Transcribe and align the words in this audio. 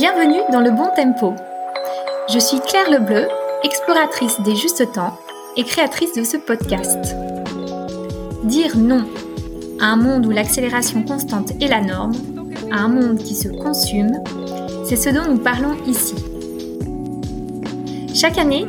Bienvenue 0.00 0.40
dans 0.50 0.60
le 0.60 0.70
bon 0.70 0.88
tempo. 0.96 1.34
Je 2.32 2.38
suis 2.38 2.58
Claire 2.60 2.90
Lebleu, 2.90 3.28
exploratrice 3.62 4.40
des 4.40 4.56
justes 4.56 4.90
temps 4.92 5.12
et 5.58 5.62
créatrice 5.62 6.14
de 6.14 6.24
ce 6.24 6.38
podcast. 6.38 7.14
Dire 8.44 8.78
non 8.78 9.04
à 9.78 9.88
un 9.88 9.96
monde 9.96 10.24
où 10.24 10.30
l'accélération 10.30 11.02
constante 11.02 11.52
est 11.60 11.68
la 11.68 11.82
norme, 11.82 12.14
à 12.72 12.78
un 12.78 12.88
monde 12.88 13.18
qui 13.18 13.34
se 13.34 13.48
consume, 13.48 14.22
c'est 14.86 14.96
ce 14.96 15.10
dont 15.10 15.30
nous 15.30 15.38
parlons 15.38 15.76
ici. 15.86 16.14
Chaque 18.14 18.38
année, 18.38 18.66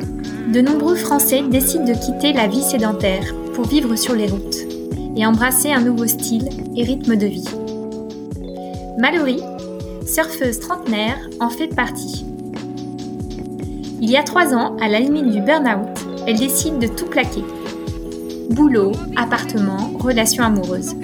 de 0.54 0.60
nombreux 0.60 0.96
Français 0.96 1.44
décident 1.44 1.86
de 1.86 1.94
quitter 1.94 2.34
la 2.34 2.48
vie 2.48 2.62
sédentaire 2.62 3.24
pour 3.54 3.68
vivre 3.68 3.96
sur 3.96 4.16
les 4.16 4.28
routes 4.28 4.58
et 5.16 5.26
embrasser 5.26 5.72
un 5.72 5.80
nouveau 5.80 6.08
style 6.08 6.50
et 6.76 6.84
rythme 6.84 7.16
de 7.16 7.28
vie. 7.28 7.48
Mallory, 8.98 9.42
surfeuse 10.12 10.60
trentenaire, 10.60 11.18
en 11.40 11.50
fait 11.50 11.74
partie. 11.74 12.26
Il 14.02 14.10
y 14.10 14.18
a 14.18 14.24
trois 14.24 14.54
ans, 14.54 14.76
à 14.82 14.90
la 14.90 15.00
limite 15.00 15.30
du 15.30 15.42
burn-out, 15.42 15.88
elle 16.28 16.38
décide 16.38 16.80
de 16.80 16.88
tout 16.88 17.06
plaquer. 17.06 17.44
Boulot, 18.50 18.92
appartement, 19.16 19.92
relations 20.00 20.44
amoureuses. 20.44 20.96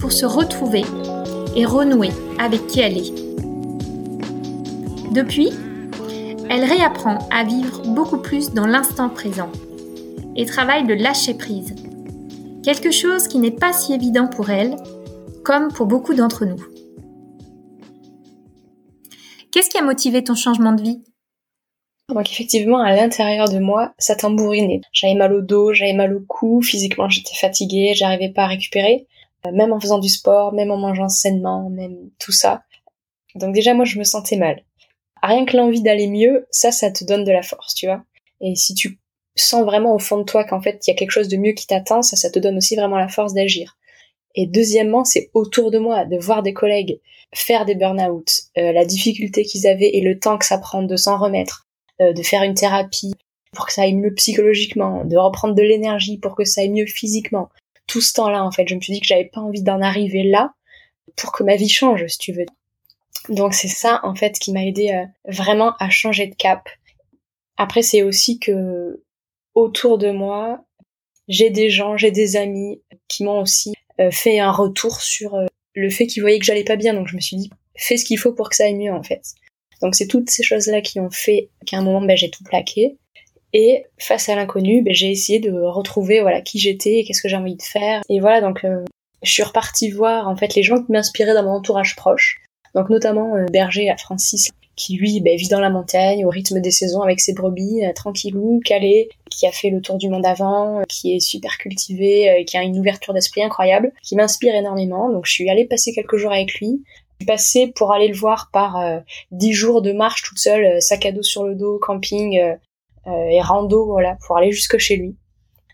Pour 0.00 0.10
se 0.10 0.26
retrouver 0.26 0.84
et 1.54 1.64
renouer 1.64 2.10
avec 2.40 2.66
qui 2.66 2.80
elle 2.80 2.98
est. 2.98 3.14
Depuis, 5.12 5.50
elle 6.50 6.64
réapprend 6.64 7.18
à 7.30 7.44
vivre 7.44 7.82
beaucoup 7.86 8.18
plus 8.18 8.52
dans 8.52 8.66
l'instant 8.66 9.10
présent 9.10 9.50
et 10.34 10.44
travaille 10.44 10.86
le 10.86 10.94
lâcher 10.94 11.34
prise. 11.34 11.74
Quelque 12.64 12.90
chose 12.90 13.28
qui 13.28 13.38
n'est 13.38 13.52
pas 13.52 13.72
si 13.72 13.92
évident 13.92 14.26
pour 14.26 14.50
elle, 14.50 14.76
comme 15.44 15.68
pour 15.72 15.86
beaucoup 15.86 16.14
d'entre 16.14 16.44
nous. 16.44 16.77
Qu'est-ce 19.58 19.70
qui 19.70 19.78
a 19.78 19.82
motivé 19.82 20.22
ton 20.22 20.36
changement 20.36 20.70
de 20.70 20.80
vie? 20.80 21.02
Donc 22.08 22.30
effectivement, 22.30 22.78
à 22.78 22.94
l'intérieur 22.94 23.48
de 23.48 23.58
moi, 23.58 23.92
ça 23.98 24.14
tambourinait. 24.14 24.82
J'avais 24.92 25.16
mal 25.16 25.32
au 25.32 25.40
dos, 25.40 25.72
j'avais 25.72 25.94
mal 25.94 26.14
au 26.14 26.20
cou, 26.20 26.62
physiquement 26.62 27.08
j'étais 27.08 27.34
fatiguée, 27.34 27.92
j'arrivais 27.92 28.28
pas 28.28 28.44
à 28.44 28.46
récupérer, 28.46 29.08
euh, 29.44 29.50
même 29.50 29.72
en 29.72 29.80
faisant 29.80 29.98
du 29.98 30.08
sport, 30.08 30.52
même 30.52 30.70
en 30.70 30.76
mangeant 30.76 31.08
sainement, 31.08 31.70
même 31.70 32.08
tout 32.20 32.30
ça. 32.30 32.62
Donc 33.34 33.52
déjà 33.52 33.74
moi 33.74 33.84
je 33.84 33.98
me 33.98 34.04
sentais 34.04 34.36
mal. 34.36 34.62
Rien 35.24 35.44
que 35.44 35.56
l'envie 35.56 35.82
d'aller 35.82 36.06
mieux, 36.06 36.46
ça, 36.52 36.70
ça 36.70 36.92
te 36.92 37.02
donne 37.02 37.24
de 37.24 37.32
la 37.32 37.42
force, 37.42 37.74
tu 37.74 37.86
vois. 37.86 38.04
Et 38.40 38.54
si 38.54 38.74
tu 38.74 39.00
sens 39.34 39.64
vraiment 39.64 39.92
au 39.92 39.98
fond 39.98 40.18
de 40.18 40.22
toi 40.22 40.44
qu'en 40.44 40.60
fait 40.60 40.86
il 40.86 40.90
y 40.92 40.94
a 40.94 40.96
quelque 40.96 41.10
chose 41.10 41.26
de 41.26 41.36
mieux 41.36 41.54
qui 41.54 41.66
t'attend, 41.66 42.02
ça, 42.02 42.14
ça 42.14 42.30
te 42.30 42.38
donne 42.38 42.58
aussi 42.58 42.76
vraiment 42.76 42.96
la 42.96 43.08
force 43.08 43.34
d'agir. 43.34 43.76
Et 44.36 44.46
deuxièmement, 44.46 45.04
c'est 45.04 45.32
autour 45.34 45.72
de 45.72 45.78
moi, 45.78 46.04
de 46.04 46.16
voir 46.16 46.44
des 46.44 46.52
collègues 46.52 47.00
faire 47.34 47.64
des 47.64 47.74
burn-out, 47.74 48.30
euh, 48.56 48.72
la 48.72 48.84
difficulté 48.84 49.44
qu'ils 49.44 49.66
avaient 49.66 49.90
et 49.94 50.00
le 50.00 50.18
temps 50.18 50.38
que 50.38 50.44
ça 50.44 50.58
prend 50.58 50.82
de 50.82 50.96
s'en 50.96 51.18
remettre, 51.18 51.66
euh, 52.00 52.12
de 52.12 52.22
faire 52.22 52.42
une 52.42 52.54
thérapie 52.54 53.14
pour 53.52 53.66
que 53.66 53.72
ça 53.72 53.82
aille 53.82 53.94
mieux 53.94 54.14
psychologiquement, 54.14 55.04
de 55.04 55.16
reprendre 55.16 55.54
de 55.54 55.62
l'énergie 55.62 56.18
pour 56.18 56.34
que 56.34 56.44
ça 56.44 56.62
aille 56.62 56.70
mieux 56.70 56.86
physiquement. 56.86 57.48
Tout 57.86 58.00
ce 58.00 58.12
temps-là, 58.14 58.44
en 58.44 58.50
fait, 58.50 58.68
je 58.68 58.74
me 58.74 58.80
suis 58.80 58.92
dit 58.92 59.00
que 59.00 59.06
j'avais 59.06 59.24
pas 59.24 59.40
envie 59.40 59.62
d'en 59.62 59.80
arriver 59.80 60.22
là 60.22 60.52
pour 61.16 61.32
que 61.32 61.42
ma 61.42 61.56
vie 61.56 61.68
change, 61.68 62.06
si 62.06 62.18
tu 62.18 62.32
veux. 62.32 62.46
Donc 63.28 63.54
c'est 63.54 63.68
ça, 63.68 64.00
en 64.04 64.14
fait, 64.14 64.38
qui 64.38 64.52
m'a 64.52 64.64
aidé 64.64 64.90
euh, 64.90 65.04
vraiment 65.26 65.74
à 65.80 65.90
changer 65.90 66.26
de 66.26 66.34
cap. 66.34 66.68
Après, 67.56 67.82
c'est 67.82 68.02
aussi 68.02 68.38
que 68.38 69.02
autour 69.54 69.98
de 69.98 70.10
moi, 70.10 70.64
j'ai 71.26 71.50
des 71.50 71.68
gens, 71.68 71.96
j'ai 71.96 72.10
des 72.10 72.36
amis 72.36 72.80
qui 73.08 73.24
m'ont 73.24 73.40
aussi 73.40 73.74
fait 74.12 74.38
un 74.38 74.52
retour 74.52 75.00
sur 75.00 75.47
le 75.78 75.90
fait 75.90 76.06
qu'ils 76.06 76.22
voyaient 76.22 76.38
que 76.38 76.44
j'allais 76.44 76.64
pas 76.64 76.76
bien. 76.76 76.94
Donc 76.94 77.08
je 77.08 77.16
me 77.16 77.20
suis 77.20 77.36
dit, 77.36 77.50
fais 77.76 77.96
ce 77.96 78.04
qu'il 78.04 78.18
faut 78.18 78.32
pour 78.32 78.48
que 78.50 78.56
ça 78.56 78.64
aille 78.64 78.74
mieux 78.74 78.92
en 78.92 79.02
fait. 79.02 79.22
Donc 79.82 79.94
c'est 79.94 80.06
toutes 80.06 80.30
ces 80.30 80.42
choses-là 80.42 80.80
qui 80.80 81.00
ont 81.00 81.10
fait 81.10 81.50
qu'à 81.66 81.78
un 81.78 81.82
moment, 81.82 82.00
ben, 82.00 82.16
j'ai 82.16 82.30
tout 82.30 82.44
plaqué. 82.44 82.96
Et 83.52 83.84
face 83.98 84.28
à 84.28 84.34
l'inconnu, 84.34 84.82
ben, 84.82 84.94
j'ai 84.94 85.10
essayé 85.10 85.38
de 85.38 85.52
retrouver 85.52 86.20
voilà 86.20 86.40
qui 86.40 86.58
j'étais, 86.58 87.04
qu'est-ce 87.06 87.22
que 87.22 87.28
j'ai 87.28 87.36
envie 87.36 87.56
de 87.56 87.62
faire. 87.62 88.02
Et 88.08 88.20
voilà, 88.20 88.40
donc 88.40 88.64
euh, 88.64 88.84
je 89.22 89.30
suis 89.30 89.42
repartie 89.42 89.90
voir 89.90 90.28
en 90.28 90.36
fait 90.36 90.54
les 90.54 90.62
gens 90.62 90.82
qui 90.82 90.92
m'inspiraient 90.92 91.34
dans 91.34 91.44
mon 91.44 91.52
entourage 91.52 91.96
proche. 91.96 92.40
Donc 92.74 92.90
notamment 92.90 93.34
Berger 93.50 93.88
à 93.88 93.96
Francis 93.96 94.50
qui 94.78 94.96
lui 94.96 95.20
ben, 95.20 95.36
vit 95.36 95.48
dans 95.48 95.60
la 95.60 95.70
montagne 95.70 96.24
au 96.24 96.30
rythme 96.30 96.60
des 96.60 96.70
saisons 96.70 97.02
avec 97.02 97.20
ses 97.20 97.34
brebis, 97.34 97.84
euh, 97.84 97.92
tranquillou, 97.92 98.60
calé, 98.64 99.08
qui 99.28 99.46
a 99.46 99.52
fait 99.52 99.70
le 99.70 99.82
tour 99.82 99.98
du 99.98 100.08
monde 100.08 100.24
avant, 100.24 100.78
euh, 100.78 100.82
qui 100.88 101.14
est 101.14 101.20
super 101.20 101.58
cultivé, 101.58 102.30
euh, 102.30 102.44
qui 102.44 102.56
a 102.56 102.62
une 102.62 102.78
ouverture 102.78 103.12
d'esprit 103.12 103.42
incroyable, 103.42 103.92
qui 104.02 104.14
m'inspire 104.14 104.54
énormément. 104.54 105.10
Donc 105.10 105.26
je 105.26 105.32
suis 105.32 105.50
allée 105.50 105.66
passer 105.66 105.92
quelques 105.92 106.16
jours 106.16 106.32
avec 106.32 106.54
lui. 106.54 106.82
Je 106.86 107.24
suis 107.24 107.26
passée 107.26 107.72
pour 107.74 107.92
aller 107.92 108.06
le 108.06 108.14
voir 108.14 108.48
par 108.52 109.02
dix 109.32 109.52
jours 109.52 109.82
de 109.82 109.90
marche 109.90 110.22
toute 110.22 110.38
seule, 110.38 110.80
sac 110.80 111.04
à 111.04 111.10
dos 111.10 111.24
sur 111.24 111.42
le 111.42 111.56
dos, 111.56 111.80
camping 111.82 112.40
et 113.06 113.40
rando, 113.40 113.86
voilà, 113.86 114.16
pour 114.24 114.36
aller 114.36 114.52
jusque 114.52 114.78
chez 114.78 114.94
lui. 114.94 115.16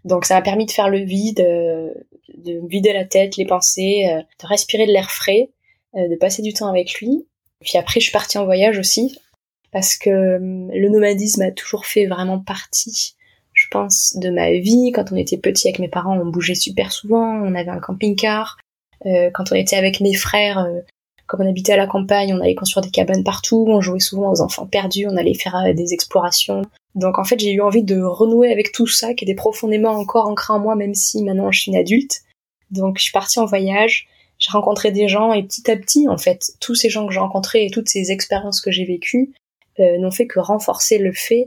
Donc 0.06 0.24
ça 0.24 0.36
m'a 0.36 0.40
permis 0.40 0.64
de 0.64 0.70
faire 0.70 0.88
le 0.88 1.00
vide, 1.00 1.36
de 1.36 2.66
vider 2.66 2.94
la 2.94 3.04
tête, 3.04 3.36
les 3.36 3.44
pensées, 3.44 4.06
de 4.40 4.46
respirer 4.46 4.86
de 4.86 4.92
l'air 4.92 5.10
frais, 5.10 5.50
de 5.94 6.16
passer 6.16 6.40
du 6.40 6.54
temps 6.54 6.68
avec 6.68 6.94
lui. 6.94 7.26
Puis 7.64 7.78
après, 7.78 8.00
je 8.00 8.04
suis 8.04 8.12
partie 8.12 8.38
en 8.38 8.44
voyage 8.44 8.78
aussi, 8.78 9.18
parce 9.72 9.96
que 9.96 10.36
hum, 10.36 10.70
le 10.72 10.88
nomadisme 10.88 11.42
a 11.42 11.50
toujours 11.50 11.86
fait 11.86 12.06
vraiment 12.06 12.38
partie, 12.38 13.14
je 13.52 13.66
pense, 13.70 14.16
de 14.16 14.30
ma 14.30 14.52
vie. 14.52 14.92
Quand 14.94 15.12
on 15.12 15.16
était 15.16 15.38
petit 15.38 15.68
avec 15.68 15.78
mes 15.78 15.88
parents, 15.88 16.18
on 16.18 16.26
bougeait 16.26 16.54
super 16.54 16.92
souvent, 16.92 17.40
on 17.42 17.54
avait 17.54 17.70
un 17.70 17.80
camping-car. 17.80 18.58
Euh, 19.06 19.30
quand 19.32 19.52
on 19.52 19.54
était 19.54 19.76
avec 19.76 20.00
mes 20.00 20.14
frères, 20.14 20.58
euh, 20.58 20.80
comme 21.26 21.40
on 21.40 21.48
habitait 21.48 21.72
à 21.72 21.76
la 21.76 21.86
campagne, 21.86 22.34
on 22.34 22.40
allait 22.40 22.54
construire 22.54 22.84
des 22.84 22.90
cabanes 22.90 23.24
partout, 23.24 23.64
on 23.68 23.80
jouait 23.80 24.00
souvent 24.00 24.30
aux 24.30 24.40
enfants 24.40 24.66
perdus, 24.66 25.06
on 25.08 25.16
allait 25.16 25.34
faire 25.34 25.56
euh, 25.56 25.72
des 25.72 25.92
explorations. 25.92 26.62
Donc 26.94 27.18
en 27.18 27.24
fait, 27.24 27.40
j'ai 27.40 27.52
eu 27.52 27.60
envie 27.60 27.82
de 27.82 28.00
renouer 28.00 28.52
avec 28.52 28.72
tout 28.72 28.86
ça 28.86 29.14
qui 29.14 29.24
était 29.24 29.34
profondément 29.34 29.90
encore 29.90 30.28
ancré 30.28 30.52
en 30.52 30.60
moi, 30.60 30.76
même 30.76 30.94
si 30.94 31.22
maintenant 31.22 31.50
je 31.50 31.60
suis 31.60 31.72
une 31.72 31.78
adulte. 31.78 32.20
Donc 32.70 32.98
je 32.98 33.04
suis 33.04 33.12
partie 33.12 33.38
en 33.40 33.46
voyage, 33.46 34.06
j'ai 34.44 34.52
rencontré 34.52 34.90
des 34.90 35.08
gens 35.08 35.32
et 35.32 35.42
petit 35.42 35.70
à 35.70 35.76
petit, 35.76 36.06
en 36.06 36.18
fait, 36.18 36.52
tous 36.60 36.74
ces 36.74 36.90
gens 36.90 37.06
que 37.06 37.14
j'ai 37.14 37.18
rencontrés 37.18 37.64
et 37.64 37.70
toutes 37.70 37.88
ces 37.88 38.10
expériences 38.10 38.60
que 38.60 38.70
j'ai 38.70 38.84
vécues 38.84 39.32
euh, 39.80 39.96
n'ont 39.96 40.10
fait 40.10 40.26
que 40.26 40.38
renforcer 40.38 40.98
le 40.98 41.12
fait 41.14 41.46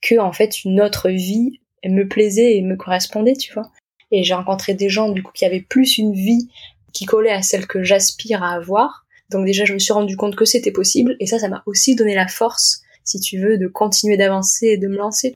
que, 0.00 0.18
en 0.18 0.32
fait, 0.32 0.64
une 0.64 0.80
autre 0.80 1.10
vie 1.10 1.60
me 1.84 2.04
plaisait 2.04 2.56
et 2.56 2.62
me 2.62 2.76
correspondait, 2.76 3.34
tu 3.34 3.52
vois. 3.52 3.70
Et 4.10 4.24
j'ai 4.24 4.32
rencontré 4.32 4.72
des 4.72 4.88
gens, 4.88 5.10
du 5.10 5.22
coup, 5.22 5.32
qui 5.32 5.44
avaient 5.44 5.60
plus 5.60 5.98
une 5.98 6.14
vie 6.14 6.48
qui 6.94 7.04
collait 7.04 7.30
à 7.30 7.42
celle 7.42 7.66
que 7.66 7.82
j'aspire 7.82 8.42
à 8.42 8.54
avoir. 8.54 9.04
Donc 9.28 9.44
déjà, 9.44 9.66
je 9.66 9.74
me 9.74 9.78
suis 9.78 9.92
rendu 9.92 10.16
compte 10.16 10.34
que 10.34 10.46
c'était 10.46 10.72
possible, 10.72 11.16
et 11.20 11.26
ça, 11.26 11.38
ça 11.38 11.48
m'a 11.48 11.62
aussi 11.66 11.94
donné 11.94 12.14
la 12.14 12.26
force, 12.26 12.80
si 13.04 13.20
tu 13.20 13.38
veux, 13.38 13.58
de 13.58 13.66
continuer 13.66 14.16
d'avancer 14.16 14.68
et 14.68 14.78
de 14.78 14.88
me 14.88 14.96
lancer. 14.96 15.34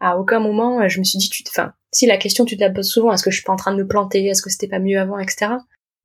À 0.00 0.16
aucun 0.16 0.40
moment, 0.40 0.88
je 0.88 1.00
me 1.00 1.04
suis 1.04 1.18
dit, 1.18 1.28
tu, 1.28 1.44
enfin, 1.48 1.74
si 1.92 2.06
la 2.06 2.16
question 2.16 2.46
tu 2.46 2.56
te 2.56 2.62
la 2.62 2.70
poses 2.70 2.88
souvent, 2.88 3.12
est-ce 3.12 3.22
que 3.22 3.30
je 3.30 3.36
suis 3.36 3.44
pas 3.44 3.52
en 3.52 3.56
train 3.56 3.72
de 3.72 3.82
me 3.82 3.86
planter, 3.86 4.24
est-ce 4.24 4.40
que 4.40 4.48
c'était 4.48 4.68
pas 4.68 4.78
mieux 4.78 4.98
avant, 4.98 5.18
etc 5.18 5.58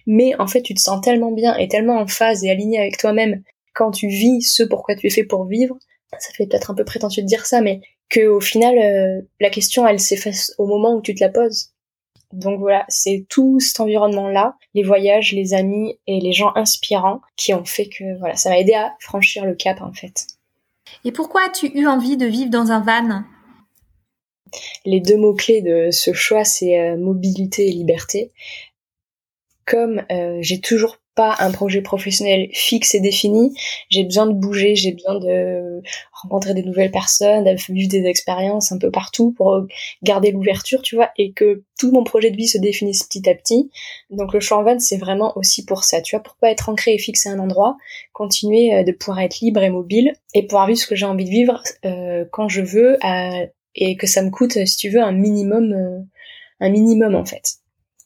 mais 0.05 0.33
en 0.39 0.47
fait 0.47 0.61
tu 0.61 0.73
te 0.73 0.79
sens 0.79 1.01
tellement 1.01 1.31
bien 1.31 1.55
et 1.57 1.67
tellement 1.67 1.99
en 1.99 2.07
phase 2.07 2.43
et 2.43 2.49
aligné 2.49 2.79
avec 2.79 2.97
toi-même 2.97 3.43
quand 3.73 3.91
tu 3.91 4.07
vis 4.07 4.41
ce 4.41 4.63
pourquoi 4.63 4.95
tu 4.95 5.07
es 5.07 5.09
fait 5.09 5.23
pour 5.23 5.45
vivre, 5.45 5.77
ça 6.19 6.31
fait 6.33 6.45
peut-être 6.45 6.71
un 6.71 6.75
peu 6.75 6.85
prétentieux 6.85 7.23
de 7.23 7.27
dire 7.27 7.45
ça, 7.45 7.61
mais 7.61 7.81
que 8.09 8.27
au 8.27 8.39
final 8.39 8.77
euh, 8.77 9.21
la 9.39 9.49
question 9.49 9.87
elle 9.87 9.99
s'efface 9.99 10.53
au 10.57 10.67
moment 10.67 10.95
où 10.95 11.01
tu 11.01 11.15
te 11.15 11.23
la 11.23 11.29
poses. 11.29 11.69
Donc 12.31 12.59
voilà, 12.59 12.83
c'est 12.89 13.27
tout 13.29 13.59
cet 13.59 13.79
environnement-là, 13.79 14.55
les 14.73 14.81
voyages, 14.81 15.33
les 15.33 15.53
amis 15.53 15.99
et 16.07 16.19
les 16.19 16.31
gens 16.31 16.51
inspirants 16.55 17.21
qui 17.35 17.53
ont 17.53 17.65
fait 17.65 17.87
que 17.87 18.17
voilà, 18.17 18.35
ça 18.35 18.49
m'a 18.49 18.59
aidé 18.59 18.73
à 18.73 18.95
franchir 18.99 19.45
le 19.45 19.53
cap 19.53 19.81
en 19.81 19.93
fait. 19.93 20.27
Et 21.05 21.11
pourquoi 21.11 21.45
as-tu 21.45 21.67
eu 21.77 21.87
envie 21.87 22.17
de 22.17 22.25
vivre 22.25 22.49
dans 22.49 22.71
un 22.71 22.81
van? 22.81 23.23
Les 24.85 24.99
deux 24.99 25.17
mots-clés 25.17 25.61
de 25.61 25.89
ce 25.91 26.13
choix, 26.13 26.43
c'est 26.43 26.79
euh, 26.79 26.97
mobilité 26.97 27.67
et 27.67 27.71
liberté 27.71 28.31
comme 29.65 30.03
euh, 30.11 30.37
j'ai 30.41 30.59
toujours 30.59 30.97
pas 31.15 31.35
un 31.39 31.51
projet 31.51 31.81
professionnel 31.81 32.49
fixe 32.53 32.95
et 32.95 32.99
défini, 32.99 33.55
j'ai 33.89 34.03
besoin 34.03 34.25
de 34.25 34.33
bouger, 34.33 34.75
j'ai 34.75 34.93
besoin 34.93 35.19
de 35.19 35.81
rencontrer 36.11 36.53
des 36.53 36.63
nouvelles 36.63 36.91
personnes, 36.91 37.43
de 37.43 37.71
vivre 37.71 37.89
des 37.89 38.05
expériences 38.05 38.71
un 38.71 38.79
peu 38.79 38.89
partout 38.89 39.31
pour 39.31 39.65
garder 40.01 40.31
l'ouverture, 40.31 40.81
tu 40.81 40.95
vois, 40.95 41.11
et 41.17 41.31
que 41.31 41.63
tout 41.77 41.91
mon 41.91 42.03
projet 42.03 42.31
de 42.31 42.37
vie 42.37 42.47
se 42.47 42.57
définisse 42.57 43.03
petit 43.03 43.29
à 43.29 43.35
petit. 43.35 43.69
Donc 44.09 44.33
le 44.33 44.39
choix 44.39 44.57
en 44.57 44.63
van, 44.63 44.79
c'est 44.79 44.97
vraiment 44.97 45.37
aussi 45.37 45.65
pour 45.65 45.83
ça, 45.83 46.01
tu 46.01 46.15
vois, 46.15 46.23
pour 46.23 46.35
pas 46.35 46.49
être 46.49 46.69
ancré 46.69 46.95
et 46.95 46.97
fixé 46.97 47.29
à 47.29 47.33
un 47.33 47.39
endroit, 47.39 47.77
continuer 48.13 48.73
euh, 48.73 48.83
de 48.83 48.91
pouvoir 48.91 49.19
être 49.19 49.39
libre 49.39 49.61
et 49.61 49.69
mobile 49.69 50.13
et 50.33 50.47
pouvoir 50.47 50.65
vivre 50.67 50.79
ce 50.79 50.87
que 50.87 50.95
j'ai 50.95 51.05
envie 51.05 51.25
de 51.25 51.29
vivre 51.29 51.61
euh, 51.85 52.25
quand 52.31 52.49
je 52.49 52.61
veux 52.61 52.97
et 53.75 53.97
que 53.97 54.07
ça 54.07 54.21
me 54.21 54.29
coûte, 54.29 54.65
si 54.65 54.77
tu 54.77 54.89
veux, 54.89 55.01
un 55.01 55.11
minimum, 55.11 56.07
un 56.59 56.69
minimum 56.69 57.15
en 57.15 57.25
fait. 57.25 57.62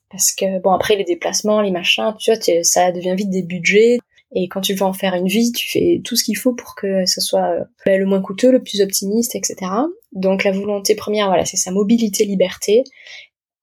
Parce 0.09 0.31
que, 0.31 0.59
bon, 0.59 0.71
après, 0.71 0.95
les 0.95 1.03
déplacements, 1.03 1.61
les 1.61 1.71
machins, 1.71 2.13
tu 2.19 2.31
vois, 2.31 2.63
ça 2.63 2.91
devient 2.91 3.15
vite 3.15 3.29
des 3.29 3.43
budgets. 3.43 3.99
Et 4.35 4.49
quand 4.49 4.61
tu 4.61 4.73
veux 4.73 4.83
en 4.83 4.93
faire 4.93 5.13
une 5.15 5.27
vie, 5.27 5.51
tu 5.53 5.69
fais 5.69 6.01
tout 6.03 6.15
ce 6.15 6.23
qu'il 6.23 6.37
faut 6.37 6.53
pour 6.53 6.75
que 6.75 7.05
ce 7.05 7.21
soit 7.21 7.49
euh, 7.87 7.97
le 7.97 8.05
moins 8.05 8.21
coûteux, 8.21 8.51
le 8.51 8.61
plus 8.61 8.81
optimiste, 8.81 9.35
etc. 9.35 9.55
Donc 10.11 10.43
la 10.43 10.51
volonté 10.51 10.95
première, 10.95 11.27
voilà, 11.27 11.45
c'est 11.45 11.57
sa 11.57 11.71
mobilité, 11.71 12.25
liberté. 12.25 12.83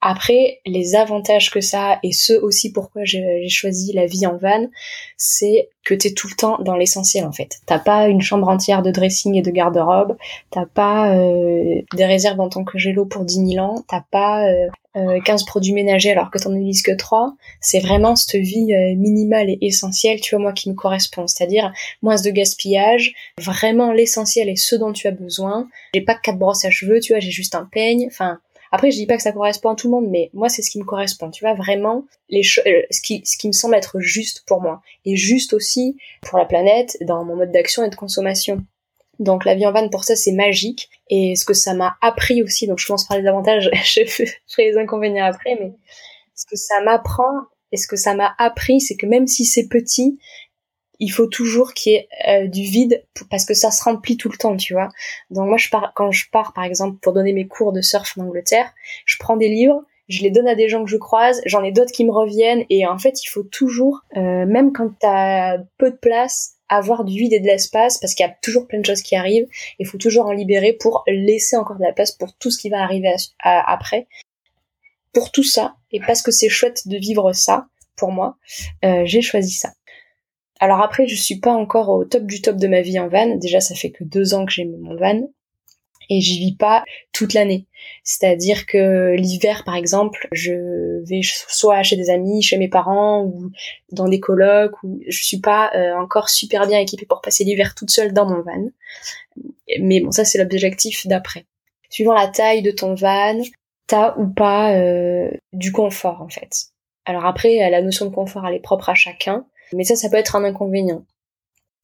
Après, 0.07 0.61
les 0.67 0.97
avantages 0.97 1.51
que 1.51 1.63
ça 1.63 1.93
a, 1.93 1.99
et 2.03 2.13
ce 2.13 2.35
aussi 2.35 2.73
pourquoi 2.73 3.05
j'ai 3.05 3.49
choisi 3.49 3.95
la 3.95 4.05
vie 4.05 4.27
en 4.27 4.37
van, 4.37 4.67
c'est 5.17 5.71
que 5.83 5.95
t'es 5.95 6.13
tout 6.13 6.29
le 6.29 6.35
temps 6.35 6.59
dans 6.61 6.77
l'essentiel 6.77 7.25
en 7.25 7.33
fait. 7.33 7.57
T'as 7.65 7.79
pas 7.79 8.09
une 8.09 8.21
chambre 8.21 8.49
entière 8.49 8.83
de 8.83 8.91
dressing 8.91 9.35
et 9.35 9.41
de 9.41 9.51
garde-robe, 9.51 10.19
t'as 10.51 10.67
pas 10.67 11.17
euh, 11.17 11.81
des 11.97 12.05
réserves 12.05 12.39
en 12.39 12.51
tant 12.51 12.65
que 12.65 12.77
gélo 12.77 13.07
pour 13.07 13.25
10 13.25 13.53
000 13.55 13.65
ans, 13.65 13.83
t'as 13.89 14.05
pas 14.11 14.47
euh, 14.47 14.69
15 14.95 15.43
euh, 15.43 15.47
produits 15.47 15.73
ménagers 15.73 16.13
alors 16.13 16.31
que 16.31 16.39
t'en 16.39 16.55
utilises 16.55 16.83
que 16.83 16.95
3. 16.95 17.35
C'est 17.63 17.81
vraiment 17.81 18.15
cette 18.15 18.41
vie 18.41 18.75
euh, 18.75 18.95
minimale 18.97 19.49
et 19.49 19.59
essentielle, 19.63 20.21
tu 20.21 20.35
vois, 20.35 20.43
moi 20.43 20.53
qui 20.53 20.69
me 20.69 20.75
correspond. 20.75 21.27
C'est-à-dire 21.27 21.73
moins 22.03 22.21
de 22.21 22.29
gaspillage, 22.29 23.15
vraiment 23.39 23.91
l'essentiel 23.91 24.51
et 24.51 24.57
ce 24.57 24.77
dont 24.77 24.93
tu 24.93 25.07
as 25.07 25.13
besoin. 25.13 25.67
J'ai 25.95 26.03
pas 26.03 26.15
quatre 26.15 26.39
brosses 26.39 26.67
à 26.67 26.71
cheveux, 26.71 27.01
tu 27.01 27.15
vois, 27.15 27.21
j'ai 27.21 27.31
juste 27.31 27.55
un 27.55 27.69
peigne, 27.73 28.07
enfin 28.07 28.39
après, 28.75 28.91
je 28.91 28.97
dis 28.97 29.07
pas 29.07 29.17
que 29.17 29.23
ça 29.23 29.31
correspond 29.31 29.71
à 29.71 29.77
tout 29.77 29.87
le 29.87 29.93
monde, 29.93 30.09
mais 30.11 30.31
moi, 30.33 30.49
c'est 30.49 30.61
ce 30.61 30.69
qui 30.69 30.81
me 30.81 30.85
correspond. 30.85 31.31
Tu 31.31 31.45
vois, 31.45 31.55
vraiment, 31.55 32.07
les 32.29 32.43
euh, 32.67 32.83
ce 32.91 33.01
qui, 33.01 33.23
ce 33.25 33.39
qui 33.39 33.47
me 33.47 33.53
semble 33.53 33.77
être 33.77 34.01
juste 34.01 34.43
pour 34.49 34.61
moi. 34.61 34.83
Et 35.05 35.15
juste 35.15 35.53
aussi 35.53 35.97
pour 36.23 36.39
la 36.39 36.45
planète, 36.45 36.97
dans 37.01 37.25
mon 37.25 37.37
mode 37.37 37.53
d'action 37.53 37.85
et 37.85 37.89
de 37.89 37.95
consommation. 37.95 38.65
Donc 39.21 39.45
la 39.45 39.55
vie 39.55 39.65
en 39.65 39.71
van 39.71 39.89
pour 39.91 40.03
ça 40.03 40.17
c'est 40.17 40.33
magique 40.33 40.91
et 41.09 41.37
ce 41.37 41.45
que 41.45 41.55
ça 41.55 41.73
m'a 41.73 41.97
appris 42.03 42.43
aussi 42.43 42.67
donc 42.67 42.81
je 42.81 42.87
commence 42.89 43.07
par 43.07 43.17
les 43.17 43.29
avantages 43.29 43.71
je 43.85 44.05
ferai 44.07 44.73
les 44.73 44.77
inconvénients 44.77 45.27
après 45.27 45.57
mais 45.61 45.73
ce 46.35 46.45
que 46.47 46.57
ça 46.57 46.81
m'apprend 46.81 47.43
et 47.71 47.77
ce 47.77 47.87
que 47.87 47.95
ça 47.95 48.17
m'a 48.17 48.35
appris 48.39 48.81
c'est 48.81 48.97
que 48.97 49.07
même 49.07 49.29
si 49.29 49.45
c'est 49.45 49.69
petit 49.69 50.19
il 51.01 51.09
faut 51.09 51.27
toujours 51.27 51.75
qu'il 51.75 51.93
y 51.93 51.97
ait 51.97 52.09
euh, 52.29 52.47
du 52.47 52.63
vide 52.63 53.05
parce 53.31 53.45
que 53.45 53.55
ça 53.55 53.71
se 53.71 53.83
remplit 53.83 54.17
tout 54.17 54.29
le 54.29 54.37
temps, 54.37 54.57
tu 54.57 54.75
vois. 54.75 54.89
Donc 55.31 55.49
moi, 55.49 55.57
je 55.57 55.69
pars, 55.69 55.93
quand 55.95 56.11
je 56.11 56.31
pars, 56.31 56.53
par 56.53 56.65
exemple, 56.65 56.99
pour 57.01 57.13
donner 57.13 57.33
mes 57.33 57.47
cours 57.47 57.73
de 57.73 57.81
surf 57.81 58.17
en 58.19 58.23
Angleterre, 58.23 58.73
je 59.05 59.17
prends 59.19 59.37
des 59.37 59.49
livres, 59.49 59.83
je 60.09 60.23
les 60.23 60.31
donne 60.31 60.49
à 60.49 60.55
des 60.55 60.69
gens 60.69 60.85
que 60.85 60.91
je 60.91 60.97
croise, 60.97 61.41
j'en 61.47 61.63
ai 61.63 61.73
d'autres 61.73 61.93
qui 61.93 62.05
me 62.05 62.13
reviennent, 62.13 62.65
et 62.71 62.87
en 62.87 62.99
fait, 62.99 63.23
il 63.23 63.29
faut 63.29 63.43
toujours, 63.43 64.01
euh, 64.17 64.47
même 64.47 64.73
quand 64.73 64.91
t'as 64.99 65.59
peu 65.79 65.91
de 65.91 65.97
place, 65.97 66.55
avoir 66.69 67.05
du 67.05 67.19
vide 67.19 67.33
et 67.33 67.41
de 67.41 67.47
l'espace 67.47 67.99
parce 67.99 68.15
qu'il 68.15 68.25
y 68.25 68.29
a 68.29 68.35
toujours 68.43 68.67
plein 68.67 68.81
de 68.81 68.87
choses 68.87 69.03
qui 69.03 69.17
arrivent. 69.17 69.47
Il 69.79 69.87
faut 69.87 69.99
toujours 69.99 70.27
en 70.27 70.33
libérer 70.33 70.73
pour 70.73 71.05
laisser 71.07 71.57
encore 71.57 71.77
de 71.77 71.83
la 71.83 71.93
place 71.93 72.13
pour 72.13 72.35
tout 72.35 72.51
ce 72.51 72.59
qui 72.59 72.71
va 72.71 72.83
arriver 72.83 73.15
après. 73.39 74.07
Pour 75.13 75.31
tout 75.31 75.45
ça, 75.45 75.77
et 75.93 76.01
parce 76.01 76.23
que 76.23 76.33
c'est 76.33 76.49
chouette 76.49 76.89
de 76.89 76.97
vivre 76.97 77.33
ça, 77.33 77.69
pour 77.97 78.11
moi, 78.11 78.37
euh, 78.85 79.03
j'ai 79.05 79.21
choisi 79.21 79.53
ça. 79.53 79.73
Alors 80.61 80.83
après, 80.83 81.07
je 81.07 81.17
suis 81.17 81.41
pas 81.41 81.53
encore 81.53 81.89
au 81.89 82.05
top 82.05 82.25
du 82.25 82.41
top 82.41 82.57
de 82.57 82.69
ma 82.69 82.81
vie 82.81 82.99
en 82.99 83.09
van. 83.09 83.37
Déjà, 83.37 83.61
ça 83.61 83.75
fait 83.75 83.91
que 83.91 84.05
deux 84.05 84.35
ans 84.35 84.47
que 84.47 84.53
j'ai 84.53 84.65
mon 84.65 84.97
van 84.97 85.29
et 86.11 86.21
j'y 86.21 86.39
vis 86.39 86.57
pas 86.57 86.85
toute 87.13 87.35
l'année. 87.35 87.67
C'est-à-dire 88.03 88.67
que 88.67 89.15
l'hiver, 89.17 89.65
par 89.65 89.75
exemple, 89.75 90.29
je 90.33 91.03
vais 91.09 91.21
soit 91.23 91.83
chez 91.83 91.97
des 91.97 92.11
amis, 92.11 92.43
chez 92.43 92.59
mes 92.59 92.69
parents 92.69 93.25
ou 93.25 93.51
dans 93.93 94.09
des 94.09 94.21
colocs 94.21 94.83
où 94.83 95.01
je 95.07 95.23
suis 95.23 95.41
pas 95.41 95.71
euh, 95.75 95.95
encore 95.97 96.29
super 96.29 96.67
bien 96.67 96.79
équipée 96.79 97.07
pour 97.07 97.21
passer 97.21 97.45
l'hiver 97.45 97.75
toute 97.75 97.91
seule 97.91 98.13
dans 98.13 98.27
mon 98.27 98.43
van. 98.43 98.69
Mais 99.81 100.01
bon, 100.01 100.11
ça 100.11 100.25
c'est 100.25 100.39
l'objectif 100.39 101.07
d'après. 101.07 101.47
Suivant 101.91 102.15
la 102.15 102.29
taille 102.29 102.63
de 102.63 102.71
ton 102.71 102.95
van, 102.95 103.41
t'as 103.87 104.17
ou 104.19 104.29
pas 104.29 104.75
euh, 104.75 105.31
du 105.53 105.73
confort 105.73 106.23
en 106.23 106.29
fait. 106.29 106.67
Alors 107.07 107.27
après, 107.27 107.71
la 107.71 107.83
notion 107.83 108.07
de 108.07 108.15
confort 108.15 108.47
elle 108.47 108.55
est 108.55 108.61
propre 108.61 108.91
à 108.91 108.95
chacun. 108.95 109.47
Mais 109.75 109.85
ça, 109.85 109.97
ça 109.97 110.09
peut 110.09 110.17
être 110.17 110.37
un 110.37 110.45
inconvénient. 110.45 111.05